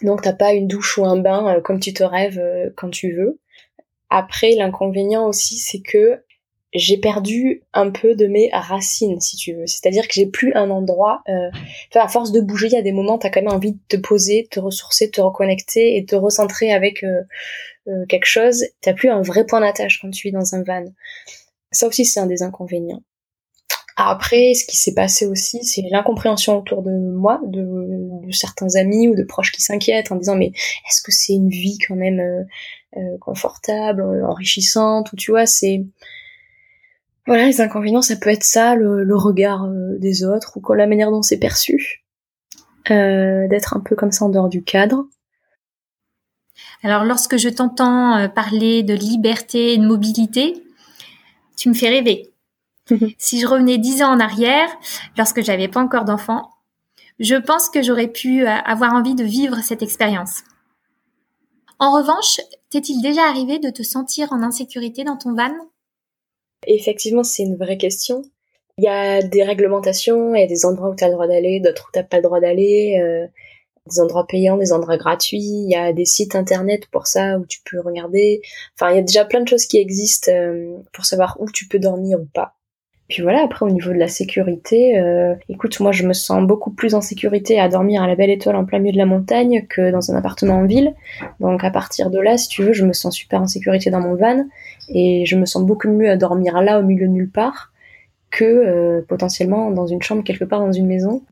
Donc 0.02 0.22
t'as 0.22 0.32
pas 0.32 0.52
une 0.52 0.66
douche 0.66 0.98
ou 0.98 1.04
un 1.04 1.18
bain 1.18 1.56
euh, 1.56 1.60
comme 1.60 1.80
tu 1.80 1.92
te 1.92 2.02
rêves 2.02 2.38
euh, 2.38 2.70
quand 2.76 2.90
tu 2.90 3.12
veux. 3.12 3.38
Après, 4.08 4.54
l'inconvénient 4.54 5.26
aussi, 5.26 5.56
c'est 5.56 5.80
que 5.80 6.24
j'ai 6.72 6.98
perdu 6.98 7.62
un 7.72 7.90
peu 7.90 8.14
de 8.14 8.26
mes 8.26 8.48
racines, 8.52 9.20
si 9.20 9.36
tu 9.36 9.54
veux. 9.54 9.66
C'est-à-dire 9.66 10.06
que 10.06 10.14
j'ai 10.14 10.26
plus 10.26 10.52
un 10.54 10.70
endroit. 10.70 11.22
Euh... 11.28 11.50
à 11.94 12.08
force 12.08 12.32
de 12.32 12.40
bouger, 12.40 12.68
il 12.68 12.72
y 12.72 12.76
a 12.76 12.82
des 12.82 12.92
moments, 12.92 13.18
t'as 13.18 13.28
quand 13.30 13.42
même 13.42 13.52
envie 13.52 13.72
de 13.72 13.78
te 13.88 13.96
poser, 13.96 14.44
de 14.44 14.48
te 14.48 14.60
ressourcer, 14.60 15.06
de 15.06 15.12
te 15.12 15.20
reconnecter 15.20 15.96
et 15.96 16.02
de 16.02 16.06
te 16.06 16.16
recentrer 16.16 16.72
avec 16.72 17.04
quelque 18.08 18.26
chose. 18.26 18.64
T'as 18.82 18.94
plus 18.94 19.10
un 19.10 19.20
vrai 19.22 19.46
point 19.46 19.60
d'attache 19.60 20.00
quand 20.00 20.10
tu 20.10 20.28
es 20.28 20.30
dans 20.30 20.54
un 20.54 20.62
van. 20.62 20.84
Ça 21.72 21.88
aussi, 21.88 22.04
c'est 22.04 22.20
un 22.20 22.26
des 22.26 22.42
inconvénients. 22.42 23.02
Après, 24.08 24.54
ce 24.54 24.64
qui 24.64 24.78
s'est 24.78 24.94
passé 24.94 25.26
aussi, 25.26 25.62
c'est 25.62 25.82
l'incompréhension 25.90 26.56
autour 26.58 26.82
de 26.82 26.90
moi, 26.90 27.40
de, 27.44 27.66
certains 28.30 28.74
amis 28.76 29.08
ou 29.08 29.14
de 29.14 29.24
proches 29.24 29.52
qui 29.52 29.60
s'inquiètent 29.60 30.10
en 30.10 30.16
disant 30.16 30.36
mais 30.36 30.52
est-ce 30.88 31.02
que 31.02 31.12
c'est 31.12 31.34
une 31.34 31.50
vie 31.50 31.78
quand 31.86 31.96
même 31.96 32.20
euh, 32.20 32.44
euh, 32.96 33.18
confortable, 33.20 34.02
enrichissante 34.24 35.12
ou 35.12 35.16
tu 35.16 35.32
vois, 35.32 35.44
c'est 35.44 35.84
voilà 37.26 37.46
les 37.46 37.60
inconvénients, 37.60 38.00
ça 38.00 38.16
peut 38.16 38.30
être 38.30 38.44
ça, 38.44 38.74
le, 38.74 39.16
regard 39.16 39.64
euh, 39.64 39.98
des 39.98 40.24
autres 40.24 40.56
ou 40.56 40.72
la 40.72 40.86
manière 40.86 41.10
dont 41.10 41.22
c'est 41.22 41.38
perçu, 41.38 42.04
d'être 42.88 43.76
un 43.76 43.80
peu 43.80 43.96
comme 43.96 44.12
ça 44.12 44.24
en 44.24 44.30
dehors 44.30 44.48
du 44.48 44.62
cadre. 44.62 45.04
Alors 46.82 47.04
lorsque 47.04 47.36
je 47.36 47.50
t'entends 47.50 48.28
parler 48.34 48.82
de 48.82 48.94
liberté 48.94 49.74
et 49.74 49.78
de 49.78 49.86
mobilité, 49.86 50.54
tu 51.56 51.68
me 51.68 51.74
fais 51.74 51.90
rêver. 51.90 52.30
si 53.18 53.40
je 53.40 53.46
revenais 53.46 53.78
dix 53.78 54.02
ans 54.02 54.12
en 54.12 54.20
arrière, 54.20 54.68
lorsque 55.16 55.42
j'avais 55.42 55.68
pas 55.68 55.80
encore 55.80 56.04
d'enfant, 56.04 56.50
je 57.18 57.36
pense 57.36 57.68
que 57.68 57.82
j'aurais 57.82 58.08
pu 58.08 58.46
euh, 58.46 58.48
avoir 58.48 58.94
envie 58.94 59.14
de 59.14 59.24
vivre 59.24 59.58
cette 59.62 59.82
expérience. 59.82 60.42
En 61.78 61.92
revanche, 61.92 62.40
t'est-il 62.70 63.00
déjà 63.02 63.22
arrivé 63.22 63.58
de 63.58 63.70
te 63.70 63.82
sentir 63.82 64.32
en 64.32 64.42
insécurité 64.42 65.04
dans 65.04 65.16
ton 65.16 65.34
van? 65.34 65.54
Effectivement, 66.66 67.24
c'est 67.24 67.42
une 67.42 67.56
vraie 67.56 67.78
question. 67.78 68.22
Il 68.76 68.84
y 68.84 68.88
a 68.88 69.22
des 69.22 69.42
réglementations, 69.42 70.34
il 70.34 70.40
y 70.40 70.44
a 70.44 70.46
des 70.46 70.64
endroits 70.64 70.90
où 70.90 70.94
tu 70.94 71.04
as 71.04 71.08
le 71.08 71.14
droit 71.14 71.26
d'aller, 71.26 71.60
d'autres 71.60 71.86
où 71.88 71.92
t'as 71.92 72.02
pas 72.02 72.18
le 72.18 72.22
droit 72.22 72.40
d'aller, 72.40 72.98
euh, 73.02 73.26
des 73.86 74.00
endroits 74.00 74.26
payants, 74.26 74.56
des 74.56 74.72
endroits 74.72 74.96
gratuits, 74.96 75.38
il 75.38 75.70
y 75.70 75.74
a 75.74 75.92
des 75.92 76.04
sites 76.04 76.34
internet 76.34 76.86
pour 76.90 77.06
ça 77.06 77.38
où 77.38 77.46
tu 77.46 77.60
peux 77.64 77.80
regarder. 77.80 78.40
Enfin, 78.74 78.92
il 78.92 78.96
y 78.96 78.98
a 78.98 79.02
déjà 79.02 79.24
plein 79.24 79.40
de 79.40 79.48
choses 79.48 79.66
qui 79.66 79.78
existent 79.78 80.30
euh, 80.32 80.78
pour 80.92 81.04
savoir 81.04 81.36
où 81.40 81.50
tu 81.50 81.66
peux 81.66 81.78
dormir 81.78 82.20
ou 82.20 82.26
pas. 82.26 82.56
Puis 83.10 83.22
voilà, 83.22 83.42
après 83.42 83.66
au 83.66 83.70
niveau 83.70 83.90
de 83.90 83.98
la 83.98 84.06
sécurité, 84.06 84.96
euh, 85.00 85.34
écoute, 85.48 85.80
moi 85.80 85.90
je 85.90 86.06
me 86.06 86.12
sens 86.12 86.46
beaucoup 86.46 86.70
plus 86.70 86.94
en 86.94 87.00
sécurité 87.00 87.58
à 87.58 87.68
dormir 87.68 88.04
à 88.04 88.06
la 88.06 88.14
belle 88.14 88.30
étoile 88.30 88.54
en 88.54 88.64
plein 88.64 88.78
milieu 88.78 88.92
de 88.92 88.98
la 88.98 89.04
montagne 89.04 89.66
que 89.68 89.90
dans 89.90 90.12
un 90.12 90.16
appartement 90.16 90.54
en 90.54 90.64
ville. 90.64 90.94
Donc 91.40 91.64
à 91.64 91.70
partir 91.70 92.10
de 92.10 92.20
là, 92.20 92.38
si 92.38 92.46
tu 92.46 92.62
veux, 92.62 92.72
je 92.72 92.84
me 92.84 92.92
sens 92.92 93.16
super 93.16 93.42
en 93.42 93.48
sécurité 93.48 93.90
dans 93.90 94.00
mon 94.00 94.14
van 94.14 94.44
et 94.90 95.24
je 95.26 95.36
me 95.36 95.44
sens 95.44 95.64
beaucoup 95.64 95.88
mieux 95.88 96.08
à 96.08 96.16
dormir 96.16 96.62
là 96.62 96.78
au 96.78 96.84
milieu 96.84 97.08
de 97.08 97.12
nulle 97.12 97.30
part 97.30 97.72
que 98.30 98.44
euh, 98.44 99.02
potentiellement 99.08 99.72
dans 99.72 99.88
une 99.88 100.00
chambre 100.00 100.22
quelque 100.22 100.44
part 100.44 100.60
dans 100.60 100.72
une 100.72 100.86
maison. 100.86 101.22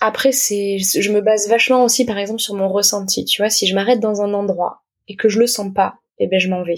Après, 0.00 0.32
je 0.32 1.12
me 1.12 1.20
base 1.20 1.50
vachement 1.50 1.84
aussi 1.84 2.06
par 2.06 2.16
exemple 2.16 2.40
sur 2.40 2.54
mon 2.54 2.70
ressenti. 2.70 3.26
Tu 3.26 3.42
vois, 3.42 3.50
si 3.50 3.66
je 3.66 3.74
m'arrête 3.74 4.00
dans 4.00 4.22
un 4.22 4.32
endroit 4.32 4.82
et 5.06 5.16
que 5.16 5.28
je 5.28 5.38
le 5.38 5.46
sens 5.46 5.70
pas, 5.74 5.96
eh 6.18 6.28
ben 6.28 6.40
je 6.40 6.48
m'en 6.48 6.62
vais. 6.62 6.76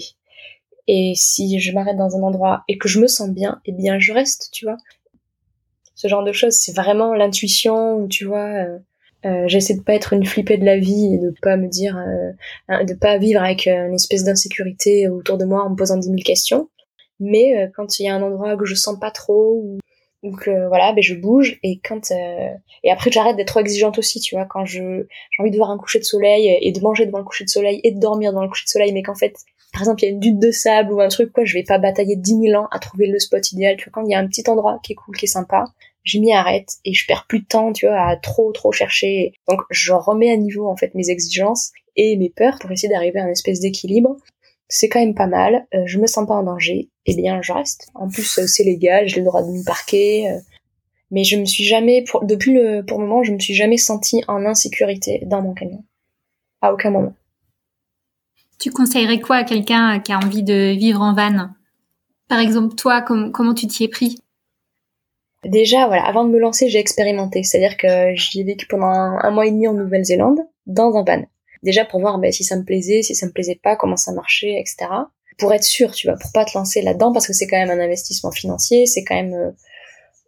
Et 0.87 1.13
si 1.15 1.59
je 1.59 1.71
m'arrête 1.71 1.97
dans 1.97 2.15
un 2.15 2.21
endroit 2.21 2.63
et 2.67 2.77
que 2.77 2.87
je 2.87 2.99
me 2.99 3.07
sens 3.07 3.29
bien, 3.29 3.61
eh 3.65 3.71
bien 3.71 3.99
je 3.99 4.13
reste, 4.13 4.49
tu 4.51 4.65
vois. 4.65 4.77
Ce 5.95 6.09
genre 6.09 6.23
de 6.23 6.33
choses, 6.33 6.53
c'est 6.53 6.75
vraiment 6.75 7.13
l'intuition, 7.13 8.07
tu 8.07 8.25
vois. 8.25 8.47
Euh, 8.47 8.77
euh, 9.25 9.47
j'essaie 9.47 9.75
de 9.75 9.81
pas 9.81 9.95
être 9.95 10.13
une 10.13 10.25
flippée 10.25 10.57
de 10.57 10.65
la 10.65 10.77
vie 10.77 11.15
et 11.15 11.17
de 11.17 11.33
pas 11.41 11.57
me 11.57 11.67
dire, 11.67 11.97
euh, 11.97 12.83
de 12.83 12.93
pas 12.93 13.17
vivre 13.17 13.41
avec 13.41 13.65
une 13.65 13.95
espèce 13.95 14.23
d'insécurité 14.23 15.07
autour 15.07 15.37
de 15.37 15.45
moi 15.45 15.63
en 15.63 15.71
me 15.71 15.75
posant 15.75 15.97
dix 15.97 16.11
mille 16.11 16.23
questions. 16.23 16.69
Mais 17.19 17.71
quand 17.75 17.97
il 17.97 18.03
y 18.03 18.09
a 18.09 18.15
un 18.15 18.21
endroit 18.21 18.57
que 18.57 18.65
je 18.65 18.75
sens 18.75 18.99
pas 18.99 19.09
trop 19.09 19.53
ou, 19.63 19.79
que 20.37 20.67
voilà, 20.67 20.91
ben 20.91 21.03
je 21.03 21.13
bouge 21.13 21.59
et 21.61 21.79
quand 21.87 22.11
et 22.11 22.91
après 22.91 23.11
j'arrête 23.11 23.37
d'être 23.37 23.49
trop 23.49 23.59
exigeante 23.59 23.99
aussi, 23.99 24.19
tu 24.19 24.35
vois. 24.35 24.45
Quand 24.45 24.65
je 24.65 25.05
j'ai 25.31 25.41
envie 25.41 25.51
de 25.51 25.55
voir 25.55 25.69
un 25.69 25.77
coucher 25.77 25.99
de 25.99 26.03
soleil 26.03 26.57
et 26.61 26.71
de 26.71 26.81
manger 26.81 27.05
devant 27.05 27.19
le 27.19 27.23
coucher 27.23 27.45
de 27.45 27.49
soleil 27.49 27.79
et 27.83 27.91
de 27.91 27.99
dormir 27.99 28.31
devant 28.31 28.41
le 28.41 28.49
coucher 28.49 28.65
de 28.65 28.69
soleil, 28.69 28.91
mais 28.91 29.03
qu'en 29.03 29.15
fait 29.15 29.35
par 29.75 29.81
exemple, 29.81 30.03
il 30.03 30.05
y 30.05 30.07
a 30.07 30.11
une 30.11 30.21
dune 30.21 30.39
de 30.39 30.51
sable 30.51 30.93
ou 30.93 31.01
un 31.01 31.09
truc, 31.09 31.33
quoi, 31.33 31.43
je 31.43 31.53
vais 31.53 31.63
pas 31.63 31.77
batailler 31.79 32.15
10 32.15 32.39
000 32.47 32.61
ans 32.61 32.69
à 32.71 32.79
trouver 32.79 33.07
le 33.07 33.19
spot 33.19 33.51
idéal. 33.51 33.75
Tu 33.75 33.83
vois, 33.83 33.91
quand 33.91 34.07
il 34.07 34.11
y 34.11 34.15
a 34.15 34.19
un 34.19 34.25
petit 34.25 34.49
endroit 34.49 34.79
qui 34.81 34.93
est 34.93 34.95
cool, 34.95 35.17
qui 35.17 35.25
est 35.25 35.27
sympa, 35.27 35.65
je 36.05 36.17
m'y 36.17 36.31
arrête 36.33 36.75
et 36.85 36.93
je 36.93 37.05
perds 37.05 37.25
plus 37.27 37.41
de 37.41 37.45
temps, 37.45 37.73
tu 37.73 37.85
vois, 37.85 37.99
à 37.99 38.15
trop, 38.15 38.53
trop 38.53 38.71
chercher. 38.71 39.33
Donc, 39.49 39.59
je 39.69 39.91
remets 39.91 40.31
à 40.31 40.37
niveau, 40.37 40.69
en 40.69 40.77
fait, 40.77 40.95
mes 40.95 41.09
exigences 41.09 41.73
et 41.97 42.15
mes 42.15 42.29
peurs 42.29 42.57
pour 42.61 42.71
essayer 42.71 42.87
d'arriver 42.87 43.19
à 43.19 43.23
une 43.23 43.31
espèce 43.31 43.59
d'équilibre. 43.59 44.15
C'est 44.69 44.87
quand 44.87 45.01
même 45.01 45.13
pas 45.13 45.27
mal. 45.27 45.67
Euh, 45.73 45.83
je 45.85 45.99
me 45.99 46.07
sens 46.07 46.25
pas 46.25 46.35
en 46.35 46.43
danger. 46.43 46.87
Eh 47.05 47.13
bien, 47.13 47.41
je 47.41 47.51
reste. 47.51 47.89
En 47.95 48.07
plus, 48.07 48.39
euh, 48.39 48.47
c'est 48.47 48.63
légal, 48.63 49.09
j'ai 49.09 49.19
le 49.19 49.25
droit 49.25 49.43
de 49.43 49.51
me 49.51 49.65
parquer. 49.65 50.31
Euh, 50.31 50.39
mais 51.11 51.25
je 51.25 51.35
me 51.35 51.43
suis 51.43 51.65
jamais, 51.65 52.01
pour, 52.01 52.23
depuis 52.23 52.53
le, 52.53 52.85
pour 52.85 52.97
le 52.97 53.07
moment, 53.07 53.23
je 53.23 53.33
me 53.33 53.39
suis 53.39 53.53
jamais 53.53 53.77
sentie 53.77 54.23
en 54.29 54.45
insécurité 54.45 55.21
dans 55.25 55.41
mon 55.41 55.53
camion. 55.53 55.83
À 56.61 56.71
aucun 56.71 56.91
moment. 56.91 57.13
Tu 58.59 58.71
conseillerais 58.71 59.19
quoi 59.19 59.37
à 59.37 59.43
quelqu'un 59.43 59.99
qui 59.99 60.11
a 60.11 60.17
envie 60.17 60.43
de 60.43 60.73
vivre 60.77 61.01
en 61.01 61.13
van? 61.13 61.49
Par 62.27 62.39
exemple, 62.39 62.75
toi, 62.75 63.01
comment 63.01 63.53
tu 63.53 63.67
t'y 63.67 63.83
es 63.83 63.87
pris? 63.87 64.19
Déjà, 65.45 65.85
voilà, 65.85 66.03
avant 66.05 66.25
de 66.25 66.31
me 66.31 66.39
lancer, 66.39 66.69
j'ai 66.69 66.79
expérimenté. 66.79 67.43
C'est-à-dire 67.43 67.77
que 67.77 68.15
j'y 68.15 68.41
ai 68.41 68.43
vécu 68.43 68.65
pendant 68.65 68.87
un, 68.87 69.31
mois 69.31 69.45
et 69.45 69.51
demi 69.51 69.67
en 69.67 69.73
Nouvelle-Zélande, 69.73 70.39
dans 70.65 70.95
un 70.95 71.03
van. 71.03 71.23
Déjà 71.61 71.85
pour 71.85 71.99
voir 71.99 72.17
ben, 72.17 72.31
si 72.31 72.43
ça 72.43 72.55
me 72.55 72.63
plaisait, 72.63 73.03
si 73.03 73.15
ça 73.15 73.27
me 73.27 73.31
plaisait 73.31 73.59
pas, 73.61 73.75
comment 73.75 73.97
ça 73.97 74.11
marchait, 74.11 74.59
etc. 74.59 74.87
pour 75.37 75.53
être 75.53 75.63
sûr, 75.63 75.91
tu 75.91 76.07
vois, 76.07 76.17
pour 76.17 76.31
pas 76.31 76.45
te 76.45 76.57
lancer 76.57 76.81
là-dedans 76.81 77.11
parce 77.11 77.27
que 77.27 77.33
c'est 77.33 77.47
quand 77.47 77.57
même 77.57 77.71
un 77.71 77.83
investissement 77.83 78.31
financier, 78.31 78.85
c'est 78.85 79.03
quand 79.03 79.15
même 79.15 79.33
euh, 79.33 79.51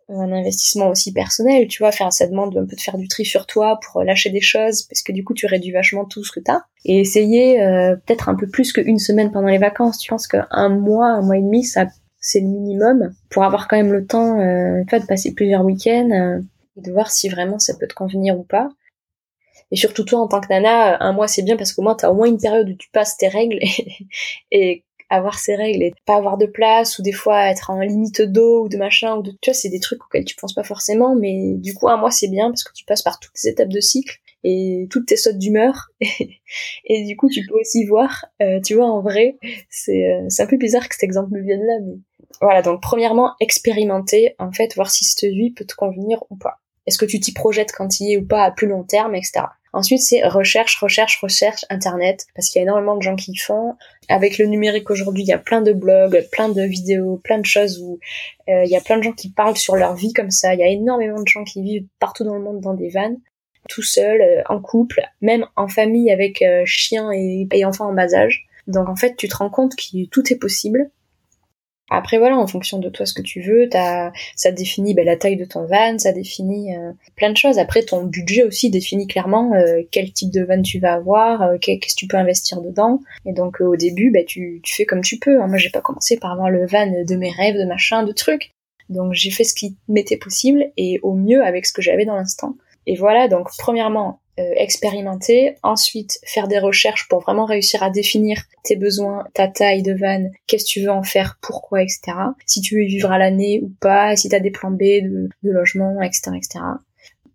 un 0.10 0.32
investissement 0.32 0.90
aussi 0.90 1.12
personnel, 1.12 1.68
tu 1.68 1.80
vois, 1.80 1.92
faire 1.92 2.12
ça 2.14 2.28
demande 2.28 2.58
un 2.58 2.66
peu 2.66 2.76
de 2.76 2.82
faire 2.82 2.98
du 2.98 3.08
tri 3.08 3.26
sur 3.26 3.46
toi 3.46 3.80
pour 3.82 4.04
lâcher 4.04 4.30
des 4.30 4.42
choses 4.42 4.84
parce 4.84 5.02
que 5.02 5.12
du 5.12 5.24
coup 5.24 5.34
tu 5.34 5.46
réduis 5.46 5.72
vachement 5.72 6.06
tout 6.06 6.24
ce 6.24 6.32
que 6.32 6.40
t'as 6.40 6.62
et 6.86 7.00
essayer 7.00 7.62
euh, 7.62 7.96
peut-être 7.96 8.30
un 8.30 8.36
peu 8.36 8.48
plus 8.48 8.72
qu'une 8.72 9.00
semaine 9.00 9.32
pendant 9.32 9.50
les 9.50 9.58
vacances. 9.58 9.98
Tu 9.98 10.10
penses 10.10 10.28
qu'un 10.28 10.70
mois, 10.70 11.08
un 11.08 11.22
mois 11.22 11.38
et 11.38 11.42
demi, 11.42 11.64
ça 11.64 11.88
c'est 12.20 12.40
le 12.40 12.48
minimum 12.48 13.14
pour 13.30 13.44
avoir 13.44 13.68
quand 13.68 13.78
même 13.78 13.92
le 13.92 14.06
temps 14.06 14.40
euh, 14.40 14.84
de 14.84 15.06
passer 15.06 15.34
plusieurs 15.34 15.64
week-ends 15.64 16.10
euh, 16.12 16.42
et 16.78 16.82
de 16.82 16.92
voir 16.92 17.12
si 17.12 17.30
vraiment 17.30 17.60
ça 17.60 17.74
peut 17.78 17.88
te 17.88 17.94
convenir 17.94 18.40
ou 18.40 18.44
pas. 18.44 18.70
Et 19.72 19.76
surtout 19.76 20.06
toi 20.06 20.22
en 20.22 20.28
tant 20.28 20.40
que 20.40 20.48
nana, 20.50 21.04
un 21.04 21.12
mois 21.12 21.28
c'est 21.28 21.42
bien 21.42 21.58
parce 21.58 21.74
qu'au 21.74 21.82
moins 21.82 21.96
t'as 21.96 22.10
au 22.10 22.16
moins 22.16 22.28
une 22.28 22.40
période 22.40 22.70
où 22.70 22.74
tu 22.74 22.90
passes 22.92 23.18
tes 23.18 23.28
règles 23.28 23.60
et, 24.52 24.86
avoir 25.10 25.40
ses 25.40 25.56
règles 25.56 25.84
et 25.84 25.94
pas 26.06 26.16
avoir 26.16 26.38
de 26.38 26.46
place 26.46 27.00
ou 27.00 27.02
des 27.02 27.12
fois 27.12 27.50
être 27.50 27.70
en 27.70 27.80
limite 27.80 28.22
d'eau 28.22 28.66
ou 28.66 28.70
de 28.70 28.78
machin 28.78 29.18
ou 29.18 29.22
de 29.22 29.32
tu 29.42 29.50
vois 29.50 29.54
c'est 29.54 29.70
des 29.70 29.80
trucs 29.80 30.04
auxquels 30.04 30.26
tu 30.26 30.36
penses 30.36 30.54
pas 30.54 30.64
forcément 30.64 31.16
mais 31.16 31.56
du 31.56 31.74
coup 31.74 31.88
un 31.88 31.98
mois 31.98 32.12
c'est 32.12 32.28
bien 32.28 32.50
parce 32.50 32.64
que 32.64 32.74
tu 32.74 32.86
passes 32.86 33.04
par 33.04 33.20
toutes 33.20 33.34
les 33.44 33.52
étapes 33.52 33.70
de 33.70 33.80
cycle 33.80 34.20
et 34.44 34.88
toutes 34.92 35.08
tes 35.08 35.18
sautes 35.18 35.40
d'humeur. 35.40 35.90
Et, 36.86 37.06
du 37.06 37.18
coup 37.18 37.30
tu 37.30 37.46
peux 37.46 37.60
aussi 37.60 37.86
voir 37.86 38.26
euh, 38.42 38.60
tu 38.62 38.76
vois 38.76 38.86
en 38.86 39.02
vrai 39.02 39.38
c'est 39.70 40.06
euh, 40.06 40.26
c'est 40.30 40.44
un 40.44 40.48
peu 40.48 40.58
bizarre 40.58 40.88
que 40.88 40.96
cet 40.96 41.04
exemple 41.04 41.40
vienne 41.42 41.66
là 41.66 41.80
mais 41.86 41.98
voilà. 42.42 42.62
Donc 42.62 42.82
premièrement 42.82 43.34
expérimenter 43.40 44.36
en 44.40 44.52
fait 44.52 44.76
voir 44.76 44.90
si 44.90 45.06
cette 45.06 45.32
vie 45.32 45.52
peut 45.52 45.66
te 45.66 45.76
convenir 45.76 46.24
ou 46.30 46.36
pas. 46.36 46.60
Est-ce 46.86 46.98
que 46.98 47.06
tu 47.06 47.20
t'y 47.20 47.34
projettes 47.34 47.72
quand 47.72 48.00
il 48.00 48.14
est 48.14 48.18
ou 48.18 48.26
pas 48.26 48.44
à 48.44 48.52
plus 48.52 48.68
long 48.68 48.84
terme, 48.84 49.16
etc. 49.16 49.46
Ensuite, 49.74 50.02
c'est 50.02 50.26
recherche, 50.26 50.78
recherche, 50.78 51.20
recherche, 51.22 51.66
Internet, 51.70 52.26
parce 52.36 52.50
qu'il 52.50 52.60
y 52.60 52.62
a 52.62 52.64
énormément 52.64 52.96
de 52.96 53.02
gens 53.02 53.16
qui 53.16 53.36
font. 53.36 53.76
Avec 54.10 54.38
le 54.38 54.46
numérique 54.46 54.90
aujourd'hui, 54.90 55.24
il 55.24 55.28
y 55.28 55.34
a 55.34 55.38
plein 55.38 55.62
de 55.62 55.74
blogs, 55.74 56.26
plein 56.32 56.50
de 56.50 56.62
vidéos, 56.62 57.20
plein 57.24 57.40
de 57.40 57.46
choses 57.46 57.80
où 57.80 58.00
euh, 58.50 58.64
il 58.64 58.72
y 58.72 58.78
a 58.78 58.82
plein 58.82 58.98
de 58.98 59.04
gens 59.04 59.12
qui 59.12 59.30
parlent 59.30 59.58
sur 59.58 59.76
leur 59.76 59.96
vie 59.96 60.14
comme 60.14 60.32
ça. 60.32 60.54
Il 60.54 60.60
y 60.60 60.64
a 60.64 60.68
énormément 60.68 61.22
de 61.22 61.28
gens 61.28 61.44
qui 61.44 61.62
vivent 61.62 61.88
partout 62.00 62.24
dans 62.24 62.36
le 62.36 62.42
monde 62.42 62.62
dans 62.62 62.74
des 62.74 62.90
vannes, 62.90 63.18
tout 63.68 63.84
seul, 63.84 64.22
euh, 64.22 64.42
en 64.48 64.62
couple, 64.62 65.02
même 65.22 65.46
en 65.56 65.68
famille 65.68 66.12
avec 66.12 66.42
euh, 66.42 66.64
chiens 66.66 67.12
et, 67.12 67.48
et 67.52 67.66
enfants 67.66 67.90
en 67.90 67.94
bas 67.94 68.14
âge. 68.14 68.48
Donc 68.68 68.90
en 68.90 68.96
fait, 68.96 69.16
tu 69.16 69.28
te 69.28 69.36
rends 69.36 69.50
compte 69.50 69.76
que 69.76 70.06
tout 70.10 70.32
est 70.32 70.38
possible 70.38 70.90
après 71.90 72.18
voilà, 72.18 72.38
en 72.38 72.48
fonction 72.48 72.80
de 72.80 72.90
toi 72.90 73.06
ce 73.06 73.14
que 73.14 73.22
tu 73.22 73.42
veux, 73.42 73.70
as, 73.74 74.12
ça 74.36 74.52
définit 74.52 74.94
ben, 74.94 75.06
la 75.06 75.16
taille 75.16 75.38
de 75.38 75.46
ton 75.46 75.66
van, 75.66 75.98
ça 75.98 76.12
définit 76.12 76.76
euh, 76.76 76.92
plein 77.16 77.32
de 77.32 77.38
choses. 77.38 77.58
Après 77.58 77.84
ton 77.84 78.04
budget 78.04 78.44
aussi 78.44 78.70
définit 78.70 79.08
clairement 79.08 79.54
euh, 79.54 79.82
quel 79.92 80.12
type 80.12 80.32
de 80.32 80.44
van 80.44 80.62
tu 80.62 80.80
vas 80.80 80.94
avoir, 80.94 81.44
euh, 81.44 81.58
qu'est-ce 81.60 81.96
que 81.96 82.00
tu 82.00 82.08
peux 82.08 82.18
investir 82.18 82.62
dedans. 82.62 83.00
Et 83.26 83.32
donc 83.32 83.62
au 83.62 83.78
début, 83.78 84.12
ben, 84.12 84.26
tu, 84.26 84.60
tu 84.64 84.76
fais 84.76 84.86
comme 84.86 85.02
tu 85.02 85.18
peux. 85.18 85.42
Hein. 85.42 85.48
Moi 85.48 85.58
j'ai 85.58 85.70
pas 85.70 85.82
commencé 85.82 86.18
par 86.18 86.32
avoir 86.32 86.50
le 86.50 86.66
van 86.66 87.04
de 87.06 87.16
mes 87.16 87.32
rêves, 87.32 87.56
de 87.56 87.66
machin, 87.66 88.04
de 88.04 88.12
trucs. 88.12 88.52
Donc 88.90 89.14
j'ai 89.14 89.32
fait 89.32 89.44
ce 89.44 89.54
qui 89.54 89.78
m'était 89.88 90.18
possible 90.18 90.72
et 90.76 91.00
au 91.04 91.14
mieux 91.14 91.44
avec 91.44 91.66
ce 91.66 91.74
que 91.74 91.82
j'avais 91.82 92.06
dans 92.06 92.16
l'instant. 92.16 92.56
Et 92.86 92.96
voilà, 92.96 93.28
donc 93.28 93.50
premièrement, 93.58 94.20
euh, 94.40 94.54
expérimenter, 94.56 95.56
ensuite 95.64 96.20
faire 96.26 96.48
des 96.48 96.60
recherches 96.60 97.08
pour 97.08 97.22
vraiment 97.22 97.46
réussir 97.46 97.82
à 97.82 97.90
définir 97.90 98.44
tes 98.64 98.76
besoins, 98.76 99.26
ta 99.34 99.48
taille 99.48 99.82
de 99.82 99.94
van, 99.94 100.30
qu'est-ce 100.46 100.66
que 100.66 100.70
tu 100.70 100.82
veux 100.82 100.92
en 100.92 101.04
faire, 101.04 101.40
pourquoi, 101.42 101.82
etc. 101.82 102.14
Si 102.46 102.62
tu 102.62 102.76
veux 102.76 102.86
vivre 102.86 103.12
à 103.12 103.18
l'année 103.18 103.62
ou 103.64 103.72
pas, 103.80 104.16
si 104.16 104.30
tu 104.30 104.36
as 104.36 104.40
des 104.40 104.52
plans 104.52 104.72
B 104.72 104.82
de, 104.82 105.30
de 105.44 105.52
logement, 105.52 106.02
etc., 106.02 106.32
etc. 106.36 106.60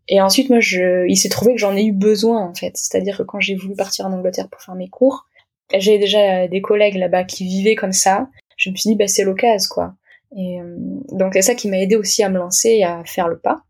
Et 0.09 0.21
ensuite, 0.21 0.50
moi, 0.50 0.61
je, 0.61 1.06
il 1.09 1.16
s'est 1.16 1.28
trouvé 1.28 1.54
que 1.54 1.59
j'en 1.59 1.76
ai 1.76 1.85
eu 1.85 1.92
besoin, 1.92 2.40
en 2.40 2.54
fait. 2.54 2.76
C'est-à-dire 2.76 3.18
que 3.18 3.23
quand 3.23 3.40
j'ai 3.40 3.54
voulu 3.54 3.75
partir 3.75 4.06
en 4.06 4.12
Angleterre 4.12 4.49
pour 4.49 4.61
faire 4.61 4.75
mes 4.75 4.88
cours, 4.88 5.26
j'ai 5.75 5.99
déjà 5.99 6.49
des 6.49 6.61
collègues 6.61 6.97
là-bas 6.97 7.25
qui 7.25 7.44
vivaient 7.44 7.76
comme 7.76 7.92
ça. 7.92 8.28
Je 8.56 8.71
me 8.71 8.76
suis 8.76 8.90
dit, 8.90 8.97
bah, 8.97 9.09
c'est 9.09 9.25
l'occasion, 9.25 9.68
quoi. 9.71 9.94
Et 10.37 10.61
euh, 10.61 10.76
donc, 11.12 11.35
c'est 11.35 11.42
ça 11.42 11.54
qui 11.54 11.68
m'a 11.68 11.78
aidé 11.78 11.97
aussi 11.97 12.23
à 12.23 12.28
me 12.28 12.38
lancer 12.38 12.71
et 12.71 12.85
à 12.85 13.02
faire 13.04 13.28
le 13.28 13.38
pas. 13.38 13.62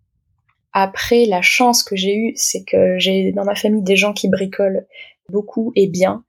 Après, 0.72 1.26
la 1.26 1.42
chance 1.42 1.82
que 1.82 1.96
j'ai 1.96 2.16
eue, 2.16 2.32
c'est 2.34 2.64
que 2.64 2.98
j'ai 2.98 3.32
dans 3.32 3.44
ma 3.44 3.54
famille 3.54 3.82
des 3.82 3.96
gens 3.96 4.12
qui 4.12 4.28
bricolent 4.28 4.86
beaucoup 5.28 5.72
et 5.76 5.86
bien. 5.86 6.24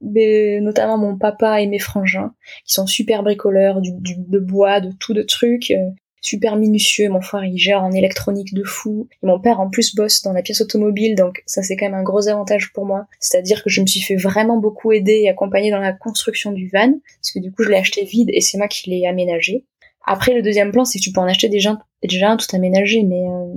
Mais, 0.00 0.60
notamment 0.60 0.96
mon 0.96 1.18
papa 1.18 1.60
et 1.60 1.66
mes 1.66 1.78
frangins, 1.78 2.32
qui 2.64 2.72
sont 2.72 2.86
super 2.86 3.22
bricoleurs, 3.22 3.80
du, 3.80 3.92
de 3.92 4.38
bois, 4.38 4.80
de 4.80 4.92
tout 4.98 5.12
de 5.12 5.22
trucs, 5.22 5.72
euh, 5.72 5.90
super 6.20 6.56
minutieux. 6.56 7.08
Mon 7.08 7.20
frère, 7.20 7.44
il 7.44 7.58
gère 7.58 7.82
en 7.82 7.92
électronique 7.92 8.54
de 8.54 8.62
fou. 8.62 9.08
Et 9.22 9.26
mon 9.26 9.40
père, 9.40 9.60
en 9.60 9.68
plus, 9.68 9.94
bosse 9.94 10.22
dans 10.22 10.32
la 10.32 10.42
pièce 10.42 10.60
automobile, 10.60 11.16
donc 11.16 11.42
ça, 11.46 11.62
c'est 11.62 11.76
quand 11.76 11.86
même 11.86 11.98
un 11.98 12.02
gros 12.02 12.28
avantage 12.28 12.72
pour 12.72 12.86
moi. 12.86 13.06
C'est-à-dire 13.18 13.62
que 13.62 13.70
je 13.70 13.80
me 13.80 13.86
suis 13.86 14.00
fait 14.00 14.16
vraiment 14.16 14.58
beaucoup 14.58 14.92
aider 14.92 15.20
et 15.24 15.28
accompagner 15.28 15.70
dans 15.70 15.80
la 15.80 15.92
construction 15.92 16.52
du 16.52 16.68
van, 16.72 16.92
parce 16.92 17.32
que 17.34 17.40
du 17.40 17.52
coup, 17.52 17.62
je 17.64 17.70
l'ai 17.70 17.76
acheté 17.76 18.04
vide 18.04 18.30
et 18.32 18.40
c'est 18.40 18.56
moi 18.56 18.68
qui 18.68 18.88
l'ai 18.90 19.06
aménagé. 19.06 19.64
Après, 20.06 20.32
le 20.32 20.42
deuxième 20.42 20.72
plan, 20.72 20.84
c'est 20.84 20.98
que 20.98 21.04
tu 21.04 21.12
peux 21.12 21.20
en 21.20 21.26
acheter 21.28 21.48
déjà, 21.48 21.78
déjà 22.02 22.36
tout 22.36 22.56
aménagé, 22.56 23.02
mais 23.02 23.20
euh, 23.20 23.54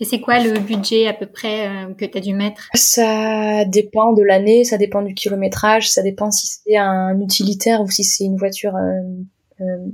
et 0.00 0.04
c'est 0.04 0.20
quoi 0.20 0.40
le 0.40 0.58
budget 0.58 1.06
à 1.06 1.14
peu 1.14 1.26
près 1.26 1.68
euh, 1.68 1.94
que 1.94 2.04
tu 2.04 2.18
as 2.18 2.20
dû 2.20 2.34
mettre? 2.34 2.68
Ça 2.74 3.64
dépend 3.64 4.12
de 4.12 4.22
l'année, 4.22 4.64
ça 4.64 4.78
dépend 4.78 5.02
du 5.02 5.14
kilométrage, 5.14 5.90
ça 5.90 6.02
dépend 6.02 6.30
si 6.30 6.46
c'est 6.46 6.76
un 6.76 7.20
utilitaire 7.20 7.80
ou 7.80 7.90
si 7.90 8.04
c'est 8.04 8.24
une 8.24 8.36
voiture 8.36 8.76
euh, 8.76 9.02
euh, 9.60 9.86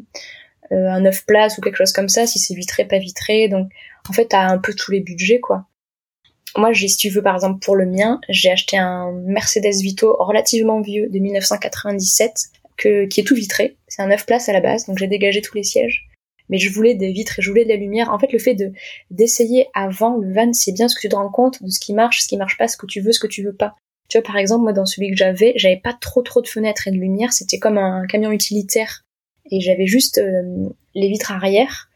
euh 0.73 0.88
un 0.88 1.00
neuf 1.00 1.25
places 1.26 1.59
ou 1.59 1.61
quelque 1.61 1.76
chose 1.76 1.92
comme 1.92 2.09
ça, 2.09 2.26
si 2.26 2.38
c'est 2.38 2.54
vitré, 2.54 2.85
pas 2.85 2.99
vitré. 2.99 3.49
Donc 3.49 3.71
en 4.09 4.12
fait, 4.12 4.26
t'as 4.26 4.47
un 4.47 4.59
peu 4.59 4.75
tous 4.75 4.90
les 4.90 5.00
budgets 5.00 5.40
quoi. 5.40 5.66
Moi, 6.56 6.75
si 6.75 6.97
tu 6.97 7.09
veux, 7.09 7.23
par 7.23 7.35
exemple, 7.35 7.61
pour 7.64 7.76
le 7.76 7.87
mien, 7.87 8.21
j'ai 8.28 8.50
acheté 8.50 8.76
un 8.76 9.11
Mercedes 9.25 9.80
Vito 9.80 10.14
relativement 10.18 10.82
vieux 10.82 11.09
de 11.09 11.18
1997 11.18 12.30
que, 12.76 13.06
qui 13.06 13.21
est 13.21 13.25
tout 13.25 13.35
vitré. 13.35 13.78
C'est 13.88 14.02
un 14.02 14.09
neuf 14.09 14.26
places 14.26 14.50
à 14.50 14.52
la 14.52 14.61
base, 14.61 14.87
donc 14.87 14.99
j'ai 14.99 15.06
dégagé 15.06 15.40
tous 15.40 15.56
les 15.56 15.62
sièges 15.62 16.12
mais 16.52 16.59
je 16.59 16.71
voulais 16.71 16.94
des 16.94 17.12
vitres 17.12 17.38
et 17.38 17.42
je 17.42 17.49
voulais 17.49 17.64
de 17.64 17.71
la 17.71 17.76
lumière. 17.76 18.12
En 18.12 18.18
fait, 18.18 18.30
le 18.30 18.38
fait 18.38 18.54
de 18.54 18.73
d'essayer 19.11 19.68
avant 19.73 20.18
le 20.18 20.32
van, 20.32 20.52
c'est 20.52 20.73
bien 20.73 20.87
ce 20.87 20.94
que 20.94 21.00
tu 21.00 21.09
te 21.09 21.16
rends 21.16 21.30
compte 21.30 21.62
de 21.62 21.71
ce 21.71 21.80
qui 21.80 21.94
marche, 21.94 22.21
ce 22.21 22.28
qui 22.28 22.37
marche 22.37 22.59
pas, 22.59 22.68
ce 22.68 22.76
que 22.76 22.85
tu 22.85 23.00
veux, 23.00 23.11
ce 23.11 23.21
que 23.21 23.26
tu 23.26 23.42
veux 23.42 23.54
pas. 23.54 23.75
Tu 24.11 24.18
vois, 24.18 24.23
par 24.23 24.37
exemple, 24.37 24.64
moi, 24.64 24.75
dans 24.75 24.85
celui 24.85 25.11
que 25.11 25.16
j'avais, 25.16 25.54
j'avais 25.56 25.80
pas 25.82 25.97
trop 25.99 26.21
trop 26.21 26.42
de 26.42 26.47
fenêtres 26.47 26.88
et 26.88 26.90
de 26.90 26.97
lumière. 26.97 27.32
C'était 27.32 27.59
comme 27.59 27.78
un 27.78 28.06
camion 28.06 28.32
utilitaire 28.32 29.02
et 29.50 29.61
j'avais 29.61 29.87
juste 29.87 30.18
euh, 30.18 30.68
les 30.94 31.09
vitres 31.09 31.32
arrière. 31.32 31.88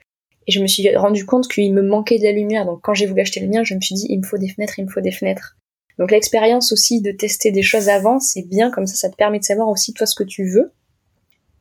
Et 0.46 0.52
je 0.52 0.62
me 0.62 0.66
suis 0.66 0.96
rendu 0.96 1.26
compte 1.26 1.48
qu'il 1.48 1.74
me 1.74 1.82
manquait 1.82 2.18
de 2.18 2.24
la 2.24 2.32
lumière. 2.32 2.64
Donc, 2.64 2.80
quand 2.82 2.94
j'ai 2.94 3.04
voulu 3.04 3.20
acheter 3.20 3.40
le 3.40 3.48
mien, 3.48 3.62
je 3.62 3.74
me 3.74 3.80
suis 3.82 3.94
dit, 3.94 4.06
il 4.08 4.20
me 4.20 4.24
faut 4.24 4.38
des 4.38 4.48
fenêtres, 4.48 4.78
il 4.78 4.86
me 4.86 4.90
faut 4.90 5.02
des 5.02 5.10
fenêtres. 5.10 5.58
Donc, 5.98 6.10
l'expérience 6.10 6.72
aussi 6.72 7.02
de 7.02 7.10
tester 7.10 7.50
des 7.50 7.62
choses 7.62 7.90
avant, 7.90 8.20
c'est 8.20 8.48
bien. 8.48 8.70
Comme 8.70 8.86
ça, 8.86 8.94
ça 8.94 9.10
te 9.10 9.16
permet 9.16 9.38
de 9.38 9.44
savoir 9.44 9.68
aussi 9.68 9.92
toi 9.92 10.06
ce 10.06 10.14
que 10.14 10.24
tu 10.24 10.48
veux. 10.48 10.72